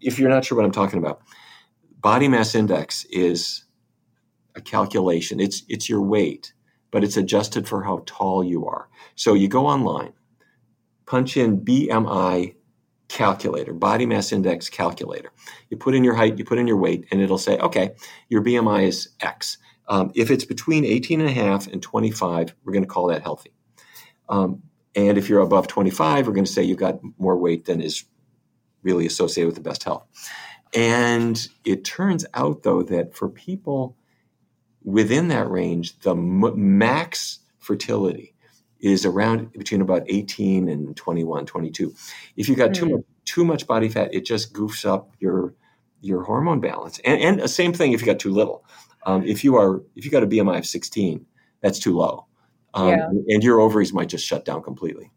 [0.00, 1.22] if you're not sure what I'm talking about,
[2.00, 3.64] body mass index is
[4.54, 5.40] a calculation.
[5.40, 6.52] It's it's your weight,
[6.92, 8.88] but it's adjusted for how tall you are.
[9.16, 10.12] So you go online
[11.06, 12.54] punch in BMI
[13.08, 15.30] calculator, body mass index calculator.
[15.68, 17.90] You put in your height, you put in your weight, and it'll say, okay,
[18.28, 19.58] your BMI is X.
[19.88, 23.22] Um, if it's between 18 and a half and 25, we're going to call that
[23.22, 23.52] healthy.
[24.28, 24.62] Um,
[24.94, 28.04] and if you're above 25, we're going to say you've got more weight than is
[28.82, 30.06] really associated with the best health.
[30.74, 33.96] And it turns out, though, that for people
[34.84, 38.34] within that range, the m- max fertility
[38.80, 41.94] is around between about 18 and 21, 22.
[42.36, 42.86] If you've got mm-hmm.
[42.86, 45.54] too much too much body fat, it just goofs up your
[46.00, 46.98] your hormone balance.
[47.04, 48.64] And, and the same thing if you got too little.
[49.06, 51.24] Um, if you are if you got a BMI of 16,
[51.60, 52.26] that's too low,
[52.74, 53.08] um, yeah.
[53.28, 55.10] and your ovaries might just shut down completely.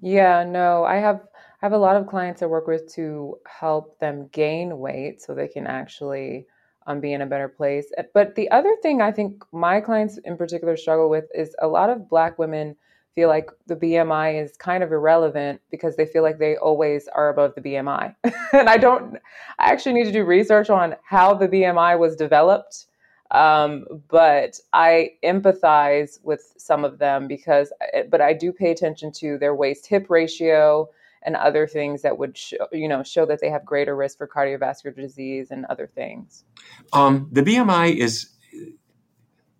[0.00, 1.20] Yeah, no, I have
[1.60, 5.34] I have a lot of clients I work with to help them gain weight so
[5.34, 6.46] they can actually
[6.88, 7.92] um, be in a better place.
[8.14, 11.90] But the other thing I think my clients in particular struggle with is a lot
[11.90, 12.74] of Black women
[13.14, 17.28] feel like the BMI is kind of irrelevant because they feel like they always are
[17.28, 18.14] above the BMI.
[18.52, 19.16] and I don't,
[19.58, 22.86] I actually need to do research on how the BMI was developed.
[23.30, 29.12] Um, but I empathize with some of them because, eh, but I do pay attention
[29.16, 30.88] to their waist hip ratio
[31.22, 34.28] and other things that would show, you know, show that they have greater risk for
[34.28, 36.44] cardiovascular disease and other things.
[36.92, 38.34] Um, the BMI is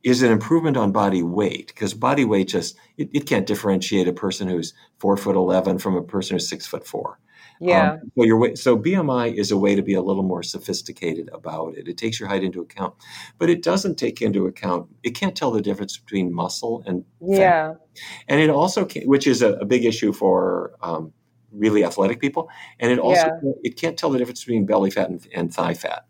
[0.05, 4.12] is an improvement on body weight because body weight just it, it, can't differentiate a
[4.12, 7.18] person who's four foot eleven from a person who's six foot four.
[7.61, 7.92] Yeah.
[7.92, 11.77] Um, so your so BMI is a way to be a little more sophisticated about
[11.77, 11.88] it.
[11.88, 12.94] It takes your height into account,
[13.38, 14.88] but it doesn't take into account.
[15.03, 17.75] It can't tell the difference between muscle and yeah.
[18.29, 21.12] And it also can, which is a, a big issue for um,
[21.53, 23.53] really athletic people, and it also yeah.
[23.63, 26.07] it can't tell the difference between belly fat and, and thigh fat.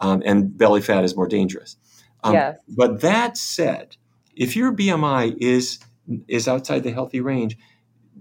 [0.00, 1.76] Um, and belly fat is more dangerous.
[2.22, 2.58] Um, yes.
[2.68, 3.96] But that said,
[4.34, 5.78] if your BMI is
[6.28, 7.56] is outside the healthy range,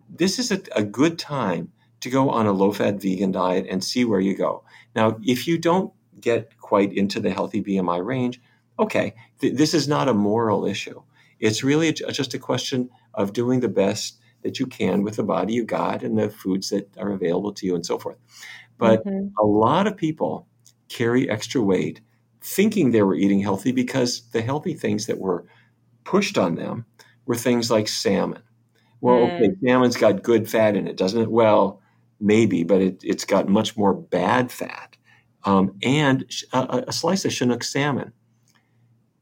[0.10, 3.84] this is a, a good time to go on a low fat vegan diet and
[3.84, 4.63] see where you go.
[4.95, 8.41] Now, if you don't get quite into the healthy BMI range,
[8.80, 11.01] okay, th- this is not a moral issue.
[11.39, 15.53] It's really just a question of doing the best that you can with the body
[15.53, 18.17] you got and the foods that are available to you and so forth.
[18.77, 19.27] But mm-hmm.
[19.38, 20.47] a lot of people
[20.88, 21.99] carry extra weight
[22.41, 25.45] thinking they were eating healthy because the healthy things that were
[26.03, 26.86] pushed on them
[27.25, 28.43] were things like salmon.
[29.02, 29.35] Well, mm.
[29.35, 31.31] okay, salmon's got good fat in it, doesn't it?
[31.31, 31.81] Well,
[32.19, 34.96] maybe, but it, has got much more bad fat.
[35.43, 36.23] Um, and
[36.54, 38.13] a, a, slice of Chinook salmon,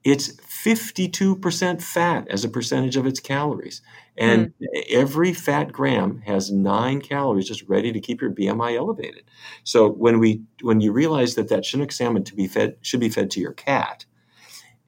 [0.03, 3.81] it's 52% fat as a percentage of its calories.
[4.17, 4.83] And mm.
[4.89, 9.23] every fat gram has nine calories just ready to keep your BMI elevated.
[9.63, 13.09] So when we when you realize that that Chinook salmon to be fed should be
[13.09, 14.05] fed to your cat,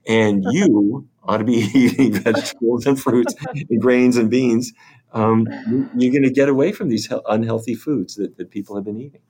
[0.06, 4.74] and you ought to be eating vegetables and fruits and grains and beans,
[5.14, 5.48] um,
[5.96, 9.22] you're going to get away from these unhealthy foods that, that people have been eating.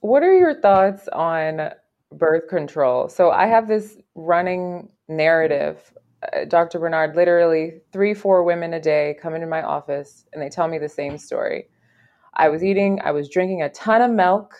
[0.00, 1.70] What are your thoughts on
[2.12, 3.08] birth control?
[3.08, 5.92] So I have this running narrative
[6.22, 6.78] uh, Dr.
[6.78, 10.78] Barnard, literally three, four women a day come into my office and they tell me
[10.78, 11.68] the same story.
[12.34, 14.54] I was eating, I was drinking a ton of milk.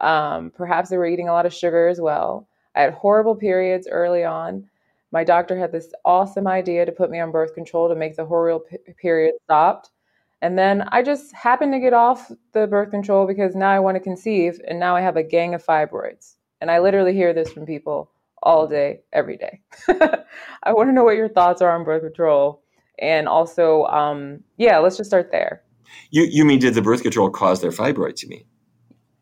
[0.00, 2.48] Um, perhaps they were eating a lot of sugar as well.
[2.74, 4.68] I had horrible periods early on.
[5.12, 8.26] my doctor had this awesome idea to put me on birth control to make the
[8.26, 9.90] horrible p- period stopped.
[10.42, 13.96] And then I just happened to get off the birth control because now I want
[13.96, 16.34] to conceive and now I have a gang of fibroids.
[16.60, 18.10] And I literally hear this from people
[18.42, 19.60] all day, every day.
[20.62, 22.62] I want to know what your thoughts are on birth control.
[22.98, 25.62] And also, um, yeah, let's just start there.
[26.10, 28.44] You, you mean, did the birth control cause their fibroids, you mean?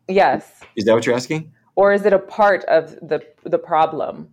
[0.07, 0.61] Yes.
[0.75, 1.51] Is that what you're asking?
[1.75, 4.29] Or is it a part of the, the problem?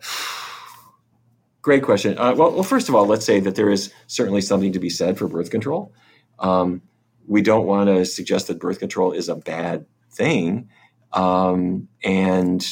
[1.62, 2.16] Great question.
[2.16, 4.90] Uh, well, well, first of all, let's say that there is certainly something to be
[4.90, 5.92] said for birth control.
[6.38, 6.82] Um,
[7.26, 10.68] we don't want to suggest that birth control is a bad thing.
[11.12, 12.66] Um, and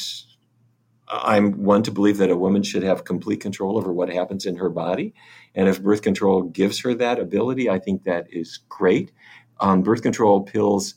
[1.09, 4.57] I'm one to believe that a woman should have complete control over what happens in
[4.57, 5.13] her body.
[5.55, 9.11] And if birth control gives her that ability, I think that is great.
[9.59, 10.95] Um, birth control pills,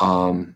[0.00, 0.54] um,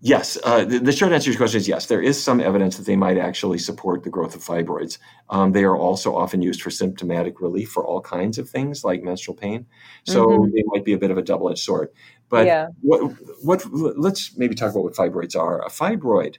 [0.00, 1.86] yes, uh, the, the, short answer to your question is yes.
[1.86, 4.98] There is some evidence that they might actually support the growth of fibroids.
[5.28, 9.02] Um, they are also often used for symptomatic relief for all kinds of things like
[9.02, 9.66] menstrual pain.
[10.04, 10.50] So mm-hmm.
[10.54, 11.88] they might be a bit of a double edged sword.
[12.28, 12.68] But yeah.
[12.80, 15.60] what, what, let's maybe talk about what fibroids are.
[15.62, 16.36] A fibroid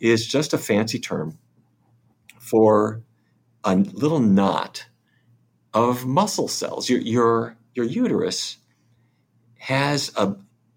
[0.00, 1.38] is just a fancy term
[2.38, 3.02] for
[3.64, 4.86] a little knot
[5.72, 6.88] of muscle cells.
[6.88, 8.58] Your, your, your uterus
[9.58, 10.36] has a,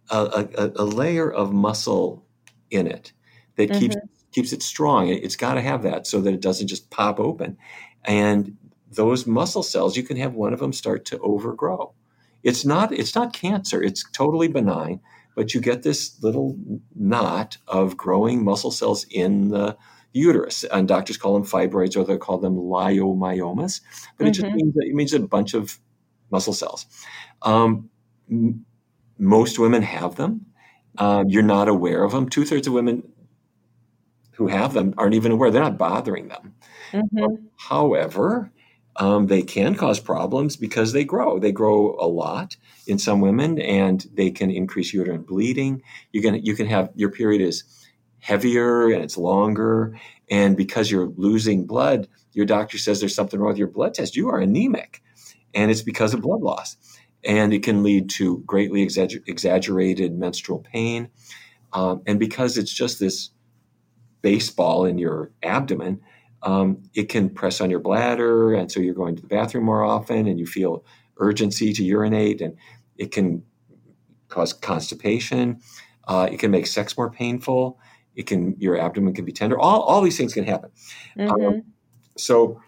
[0.10, 2.26] a, a, a layer of muscle
[2.72, 3.14] in it
[3.56, 3.80] that mm-hmm.
[3.80, 3.96] keeps,
[4.32, 5.10] keeps it strong.
[5.10, 7.58] It's got to have that so that it doesn't just pop open.
[8.06, 8.58] And
[8.92, 11.94] those muscle cells, you can have one of them start to overgrow.
[12.44, 13.84] It's not it's not cancer.
[13.84, 15.02] It's totally benign,
[15.36, 16.58] but you get this little
[16.96, 19.78] knot of growing muscle cells in the
[20.14, 23.82] uterus, and doctors call them fibroids or they call them leiomyomas.
[24.18, 24.28] But mm-hmm.
[24.28, 24.56] it just mm-hmm.
[24.56, 25.80] means it means a bunch of
[26.32, 26.86] muscle cells.
[27.42, 27.90] Um,
[29.20, 30.46] most women have them.
[30.98, 32.30] Um, you're not aware of them.
[32.30, 33.04] Two thirds of women
[34.34, 35.52] who have them aren't even aware.
[35.52, 36.56] They're not bothering them.
[36.92, 37.46] Mm-hmm.
[37.58, 38.52] However,
[38.96, 41.40] um, they can cause problems because they grow.
[41.40, 42.58] They grow a lot
[42.88, 45.82] in some women, and they can increase uterine bleeding.
[46.12, 47.64] You can you can have your period is
[48.20, 49.98] heavier and it's longer,
[50.30, 54.18] and because you're losing blood, your doctor says there's something wrong with your blood test.
[54.18, 55.02] You are anemic,
[55.54, 56.76] and it's because of blood loss,
[57.24, 61.10] and it can lead to greatly exagger- exaggerated menstrual pain,
[61.74, 63.30] um, and because it's just this
[64.22, 66.02] baseball in your abdomen
[66.44, 69.84] um, it can press on your bladder, and so you're going to the bathroom more
[69.84, 70.86] often, and you feel
[71.18, 72.56] urgency to urinate, and
[72.98, 73.44] it can
[74.30, 75.60] cause constipation.
[76.08, 77.80] Uh, it can make sex more painful.
[78.16, 79.60] It can your abdomen can be tender.
[79.60, 80.72] All all these things can happen.
[81.18, 81.46] Mm-hmm.
[81.46, 81.64] Um,
[82.18, 82.62] so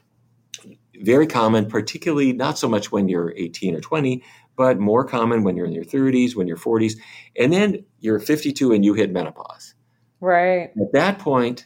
[1.01, 4.23] very common, particularly not so much when you're 18 or 20,
[4.55, 6.93] but more common when you're in your 30s, when you're 40s,
[7.37, 9.73] and then you're 52 and you hit menopause.
[10.19, 10.71] Right.
[10.79, 11.65] At that point,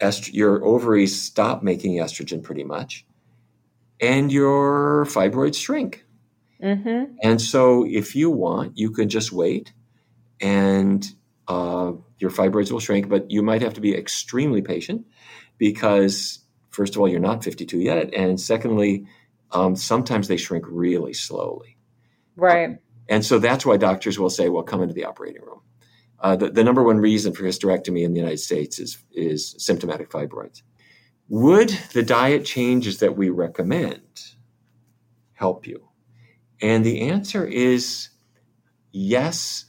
[0.00, 3.06] est- your ovaries stop making estrogen pretty much,
[4.00, 6.04] and your fibroids shrink.
[6.62, 7.14] Mm-hmm.
[7.22, 9.72] And so, if you want, you can just wait,
[10.40, 11.06] and
[11.48, 13.08] uh, your fibroids will shrink.
[13.08, 15.06] But you might have to be extremely patient
[15.58, 16.40] because,
[16.70, 19.06] first of all, you're not 52 yet, and secondly,
[19.52, 21.76] um, sometimes they shrink really slowly.
[22.36, 22.78] Right.
[23.08, 25.60] and so that's why doctors will say, "Well, come into the operating room."
[26.20, 30.10] Uh, the, the, number one reason for hysterectomy in the United States is, is symptomatic
[30.10, 30.62] fibroids.
[31.28, 34.02] Would the diet changes that we recommend
[35.32, 35.88] help you?
[36.60, 38.10] And the answer is
[38.92, 39.64] yes,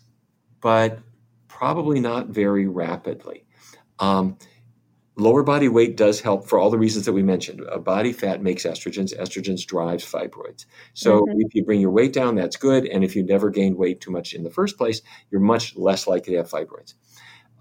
[0.59, 0.99] but
[1.47, 3.45] probably not very rapidly.
[3.99, 4.37] Um,
[5.21, 7.61] Lower body weight does help for all the reasons that we mentioned.
[7.71, 9.15] Uh, body fat makes estrogens.
[9.15, 10.65] Estrogens drives fibroids.
[10.95, 11.41] So mm-hmm.
[11.41, 12.87] if you bring your weight down, that's good.
[12.87, 16.07] And if you never gained weight too much in the first place, you're much less
[16.07, 16.95] likely to have fibroids.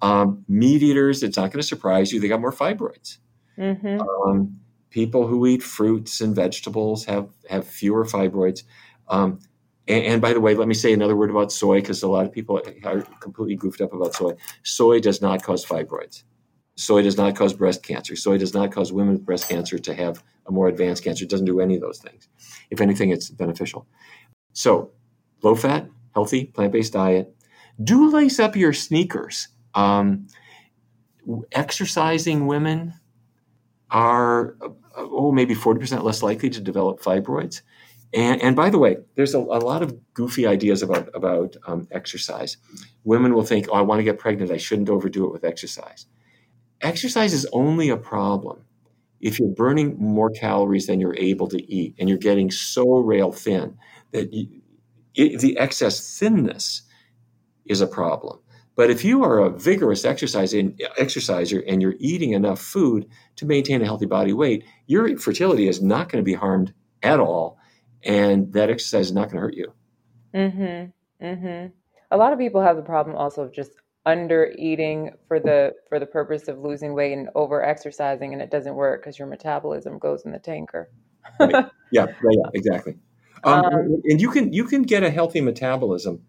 [0.00, 3.18] Um, meat eaters, it's not going to surprise you, they got more fibroids.
[3.58, 4.00] Mm-hmm.
[4.00, 8.62] Um, people who eat fruits and vegetables have have fewer fibroids.
[9.08, 9.38] Um,
[9.86, 12.24] and, and, by the way, let me say another word about soy because a lot
[12.24, 14.32] of people are completely goofed up about soy.
[14.62, 16.22] Soy does not cause fibroids.
[16.80, 18.16] Soy does not cause breast cancer.
[18.16, 21.24] Soy does not cause women with breast cancer to have a more advanced cancer.
[21.24, 22.26] It doesn't do any of those things.
[22.70, 23.86] If anything, it's beneficial.
[24.54, 24.92] So,
[25.42, 27.34] low fat, healthy, plant based diet.
[27.84, 29.48] Do lace up your sneakers.
[29.74, 30.28] Um,
[31.52, 32.94] exercising women
[33.90, 34.56] are,
[34.96, 37.60] oh, maybe 40% less likely to develop fibroids.
[38.14, 41.88] And, and by the way, there's a, a, lot of goofy ideas about, about um,
[41.90, 42.56] exercise.
[43.04, 44.50] Women will think, oh, I want to get pregnant.
[44.50, 46.06] I shouldn't overdo it with exercise
[46.82, 48.64] exercise is only a problem
[49.20, 53.32] if you're burning more calories than you're able to eat and you're getting so rail
[53.32, 53.76] thin
[54.12, 54.62] that you,
[55.14, 56.82] it, the excess thinness
[57.66, 58.38] is a problem.
[58.76, 63.06] But if you are a vigorous exerciser, and you're eating enough food
[63.36, 66.72] to maintain a healthy body weight, your fertility is not going to be harmed
[67.02, 67.58] at all,
[68.04, 69.72] and that exercise is not going to hurt you.
[70.34, 71.26] Mm-hmm.
[71.26, 71.66] Mm-hmm.
[72.10, 73.72] A lot of people have the problem also of just
[74.06, 78.50] under eating for the for the purpose of losing weight and over exercising, and it
[78.50, 80.90] doesn't work because your metabolism goes in the tanker.
[81.38, 81.66] right.
[81.92, 82.98] Yeah, yeah, yeah, exactly.
[83.42, 86.22] Um, um, and you can you can get a healthy metabolism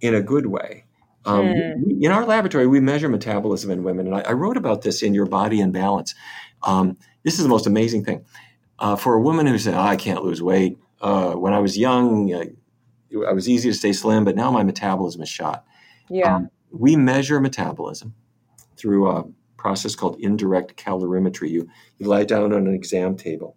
[0.00, 0.86] in a good way.
[1.24, 1.82] Um, hmm.
[1.84, 5.02] we, in our laboratory, we measure metabolism in women, and I, I wrote about this
[5.02, 6.16] in Your Body in Balance.
[6.64, 8.24] Um, this is the most amazing thing
[8.78, 11.78] uh, for a woman who said, oh, "I can't lose weight." Uh, when I was
[11.78, 12.44] young, uh,
[13.28, 15.64] I was easy to stay slim, but now my metabolism is shot.
[16.08, 18.14] Yeah, um, we measure metabolism
[18.76, 19.24] through a
[19.56, 21.50] process called indirect calorimetry.
[21.50, 21.68] You
[21.98, 23.56] you lie down on an exam table,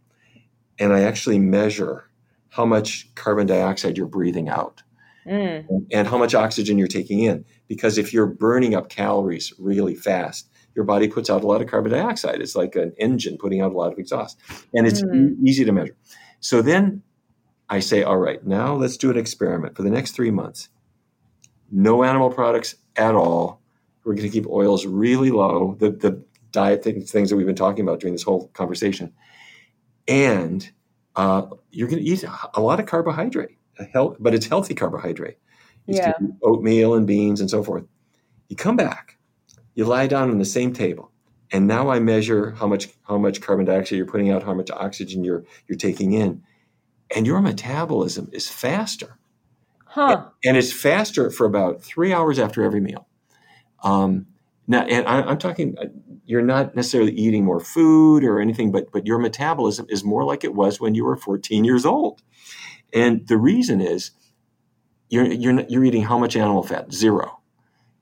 [0.80, 2.10] and I actually measure
[2.50, 4.82] how much carbon dioxide you're breathing out
[5.26, 5.66] mm.
[5.92, 7.46] and how much oxygen you're taking in.
[7.68, 11.68] Because if you're burning up calories really fast, your body puts out a lot of
[11.68, 12.42] carbon dioxide.
[12.42, 14.40] It's like an engine putting out a lot of exhaust,
[14.74, 15.32] and it's mm.
[15.32, 15.96] e- easy to measure.
[16.40, 17.04] So then
[17.70, 20.70] I say, all right, now let's do an experiment for the next three months.
[21.72, 23.62] No animal products at all.
[24.04, 27.56] We're going to keep oils really low, the, the diet things, things that we've been
[27.56, 29.14] talking about during this whole conversation.
[30.08, 30.70] And
[31.16, 32.24] uh, you're going to eat
[32.54, 33.58] a lot of carbohydrate,
[33.94, 35.38] health, but it's healthy carbohydrate.
[35.86, 36.14] You yeah.
[36.44, 37.84] oatmeal and beans and so forth.
[38.48, 39.18] You come back,
[39.76, 41.12] you lie down on the same table,
[41.52, 44.72] and now I measure how much how much carbon dioxide you're putting out, how much
[44.72, 46.44] oxygen you're you're taking in,
[47.16, 49.19] and your metabolism is faster.
[49.90, 50.30] Huh.
[50.46, 53.08] And, it's faster for about three hours after every meal.
[53.84, 54.28] Um,
[54.68, 55.86] now, and I, am talking, uh,
[56.26, 60.44] you're not necessarily eating more food or anything, but but your metabolism is more like
[60.44, 62.22] it was when you were 14 years old.
[62.94, 64.12] And the reason is
[65.10, 66.94] you're you're you're eating how much animal fat?
[66.94, 67.40] Zero.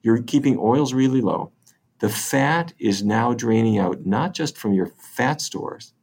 [0.01, 1.53] You're keeping oils really low.
[1.99, 5.93] The fat is now draining out not just from your fat stores,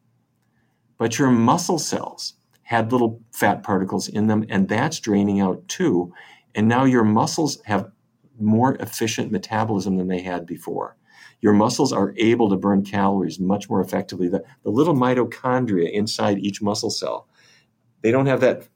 [0.97, 2.35] but your muscle cells
[2.75, 6.13] had little fat particles in them, and that's draining out too.
[6.55, 7.91] And now your muscles have
[8.39, 10.97] more efficient metabolism than they had before.
[11.41, 14.29] Your muscles are able to burn calories much more effectively.
[14.29, 17.29] The, the little mitochondria inside each muscle cell,
[18.03, 18.67] they don't have that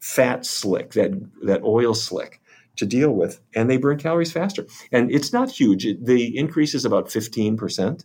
[0.00, 1.12] fat slick, that,
[1.42, 2.40] that oil slick
[2.76, 4.66] to deal with, and they burn calories faster.
[4.90, 5.86] And it's not huge.
[6.02, 8.04] The increase is about 15%.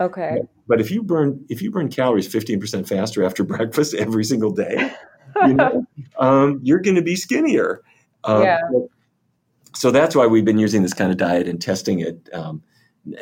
[0.00, 0.38] Okay.
[0.66, 4.92] But if you burn if you burn calories 15% faster after breakfast every single day,
[5.46, 5.86] you know,
[6.18, 7.82] um, you're going to be skinnier.
[8.24, 8.58] Um, yeah
[9.74, 12.28] so that's why we've been using this kind of diet and testing it.
[12.32, 12.62] Um,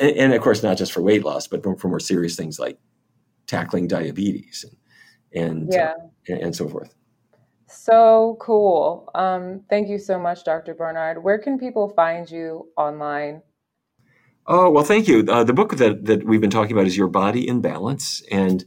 [0.01, 2.79] and, and, of course, not just for weight loss, but for more serious things like
[3.47, 4.77] tackling diabetes and
[5.33, 5.93] and, yeah.
[5.93, 6.93] uh, and, and so forth.
[7.69, 9.09] So cool.
[9.15, 10.75] Um, thank you so much, Dr.
[10.75, 11.23] Barnard.
[11.23, 13.43] Where can people find you online?
[14.53, 15.25] Oh, well, thank you.
[15.29, 18.65] Uh, the book that, that we've been talking about is Your Body in Balance, and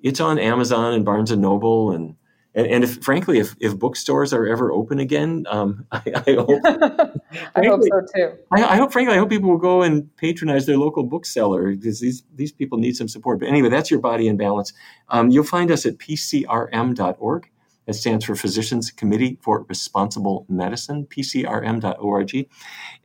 [0.00, 2.14] it's on Amazon and Barnes and Noble and
[2.54, 6.62] and, and if frankly, if, if bookstores are ever open again, um, I, I, hope.
[6.62, 7.20] frankly,
[7.56, 8.32] I hope so too.
[8.52, 11.98] I, I, hope, frankly, I hope people will go and patronize their local bookseller because
[11.98, 13.40] these these people need some support.
[13.40, 14.72] But anyway, that's your body in balance.
[15.08, 17.50] Um, you'll find us at pcrm.org.
[17.86, 22.48] That stands for Physicians Committee for Responsible Medicine, pcrm.org.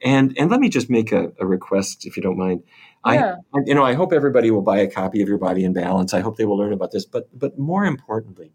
[0.02, 2.64] And and let me just make a, a request, if you don't mind.
[3.06, 3.36] Yeah.
[3.54, 6.14] I, you know, I hope everybody will buy a copy of Your Body in Balance.
[6.14, 7.06] I hope they will learn about this.
[7.06, 8.54] But but more importantly,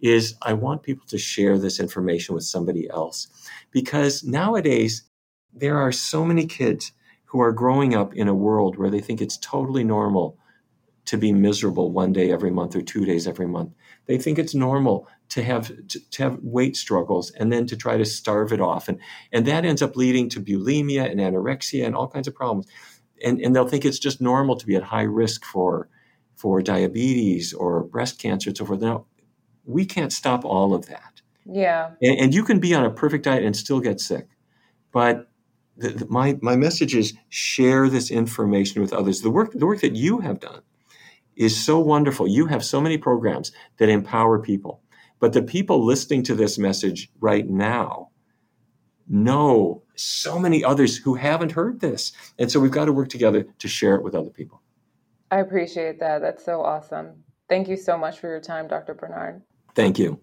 [0.00, 3.28] is I want people to share this information with somebody else
[3.70, 5.04] because nowadays
[5.52, 6.92] there are so many kids
[7.26, 10.38] who are growing up in a world where they think it's totally normal
[11.06, 13.72] to be miserable one day every month or two days every month.
[14.06, 17.96] They think it's normal to have to, to, have weight struggles and then to try
[17.96, 18.88] to starve it off.
[18.88, 18.98] And,
[19.32, 22.66] and that ends up leading to bulimia and anorexia and all kinds of problems.
[23.24, 25.88] And, and they'll think it's just normal to be at high risk for,
[26.34, 28.80] for diabetes or breast cancer and so forth.
[28.80, 29.06] Now,
[29.64, 31.22] we can't stop all of that.
[31.44, 31.92] Yeah.
[32.02, 34.28] And, and you can be on a perfect diet and still get sick.
[34.92, 35.28] But
[35.76, 39.20] the, the, my, my message is share this information with others.
[39.20, 40.62] The work, the work that you have done
[41.36, 42.26] is so wonderful.
[42.26, 44.82] You have so many programs that empower people.
[45.18, 48.10] But the people listening to this message right now
[49.08, 52.12] know so many others who haven't heard this.
[52.38, 54.62] And so we've got to work together to share it with other people.
[55.30, 56.20] I appreciate that.
[56.20, 57.24] That's so awesome.
[57.48, 58.94] Thank you so much for your time, Dr.
[58.94, 59.42] Barnard.
[59.74, 60.20] Thank you.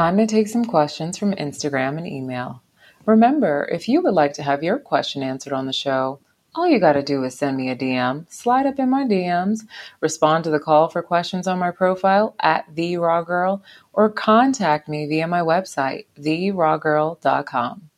[0.00, 2.62] Time to take some questions from Instagram and email.
[3.04, 6.20] Remember, if you would like to have your question answered on the show,
[6.54, 9.66] all you got to do is send me a DM, slide up in my DMs,
[10.00, 14.88] respond to the call for questions on my profile at The Raw Girl, or contact
[14.88, 17.90] me via my website, therawgirl.com.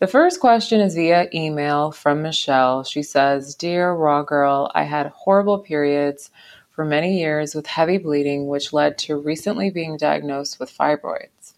[0.00, 2.82] The first question is via email from Michelle.
[2.82, 6.32] She says, Dear Raw Girl, I had horrible periods
[6.78, 11.54] for many years with heavy bleeding, which led to recently being diagnosed with fibroids.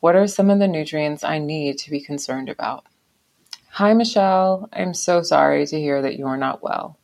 [0.00, 2.84] What are some of the nutrients I need to be concerned about?
[3.70, 4.68] Hi, Michelle.
[4.70, 6.98] I'm so sorry to hear that you are not well.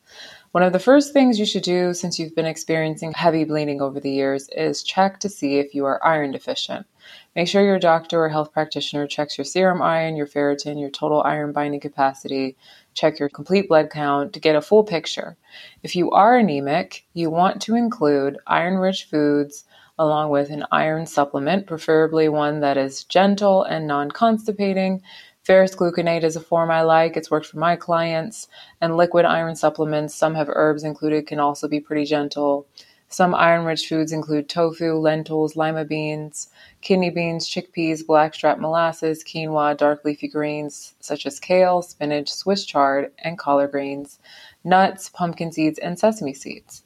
[0.57, 4.01] One of the first things you should do since you've been experiencing heavy bleeding over
[4.01, 6.87] the years is check to see if you are iron deficient.
[7.35, 11.23] Make sure your doctor or health practitioner checks your serum iron, your ferritin, your total
[11.23, 12.57] iron binding capacity,
[12.95, 15.37] check your complete blood count to get a full picture.
[15.83, 19.67] If you are anemic, you want to include iron rich foods
[19.99, 25.03] along with an iron supplement, preferably one that is gentle and non constipating.
[25.47, 27.17] Ferrous gluconate is a form I like.
[27.17, 28.49] It's worked for my clients.
[28.81, 32.67] And liquid iron supplements, some have herbs included, can also be pretty gentle.
[33.07, 36.49] Some iron rich foods include tofu, lentils, lima beans,
[36.81, 43.13] kidney beans, chickpeas, blackstrap molasses, quinoa, dark leafy greens such as kale, spinach, Swiss chard,
[43.19, 44.19] and collard greens,
[44.65, 46.83] nuts, pumpkin seeds, and sesame seeds.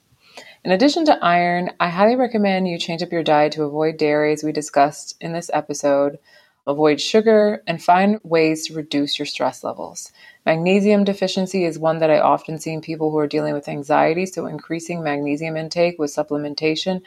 [0.66, 4.34] In addition to iron, I highly recommend you change up your diet to avoid dairy,
[4.34, 6.18] as we discussed in this episode,
[6.66, 10.12] avoid sugar, and find ways to reduce your stress levels.
[10.46, 14.26] Magnesium deficiency is one that I often see in people who are dealing with anxiety,
[14.26, 17.02] so increasing magnesium intake with supplementation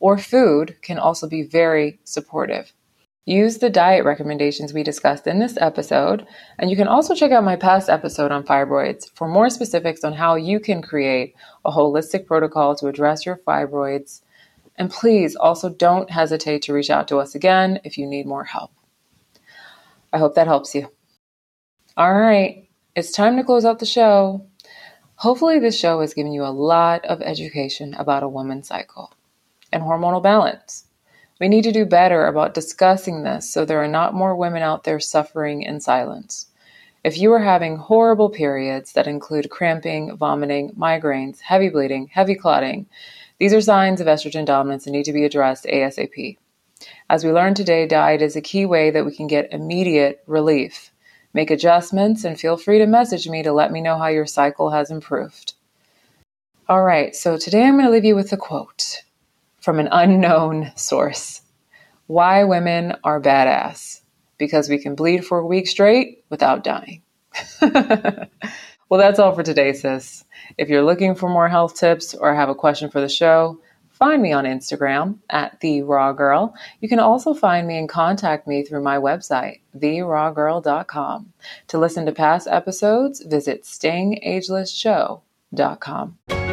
[0.00, 2.72] or food can also be very supportive.
[3.26, 6.26] Use the diet recommendations we discussed in this episode,
[6.58, 10.12] and you can also check out my past episode on fibroids for more specifics on
[10.12, 11.34] how you can create
[11.64, 14.20] a holistic protocol to address your fibroids.
[14.76, 18.44] And please also don't hesitate to reach out to us again if you need more
[18.44, 18.72] help.
[20.14, 20.88] I hope that helps you.
[21.96, 24.46] All right, it's time to close out the show.
[25.16, 29.12] Hopefully, this show has given you a lot of education about a woman's cycle
[29.72, 30.84] and hormonal balance.
[31.40, 34.84] We need to do better about discussing this so there are not more women out
[34.84, 36.46] there suffering in silence.
[37.02, 42.86] If you are having horrible periods that include cramping, vomiting, migraines, heavy bleeding, heavy clotting,
[43.40, 46.38] these are signs of estrogen dominance and need to be addressed ASAP.
[47.10, 50.90] As we learned today, diet is a key way that we can get immediate relief.
[51.34, 54.70] Make adjustments and feel free to message me to let me know how your cycle
[54.70, 55.54] has improved.
[56.66, 59.02] All right, so today I'm going to leave you with a quote
[59.60, 61.42] from an unknown source.
[62.06, 64.00] Why women are badass.
[64.38, 67.02] Because we can bleed for a week straight without dying.
[67.60, 68.28] well,
[68.90, 70.24] that's all for today, sis.
[70.56, 73.60] If you're looking for more health tips or have a question for the show,
[73.94, 76.54] find me on Instagram at The Raw Girl.
[76.80, 81.32] You can also find me and contact me through my website, TheRawGirl.com.
[81.68, 86.43] To listen to past episodes, visit StingAgelessShow.com.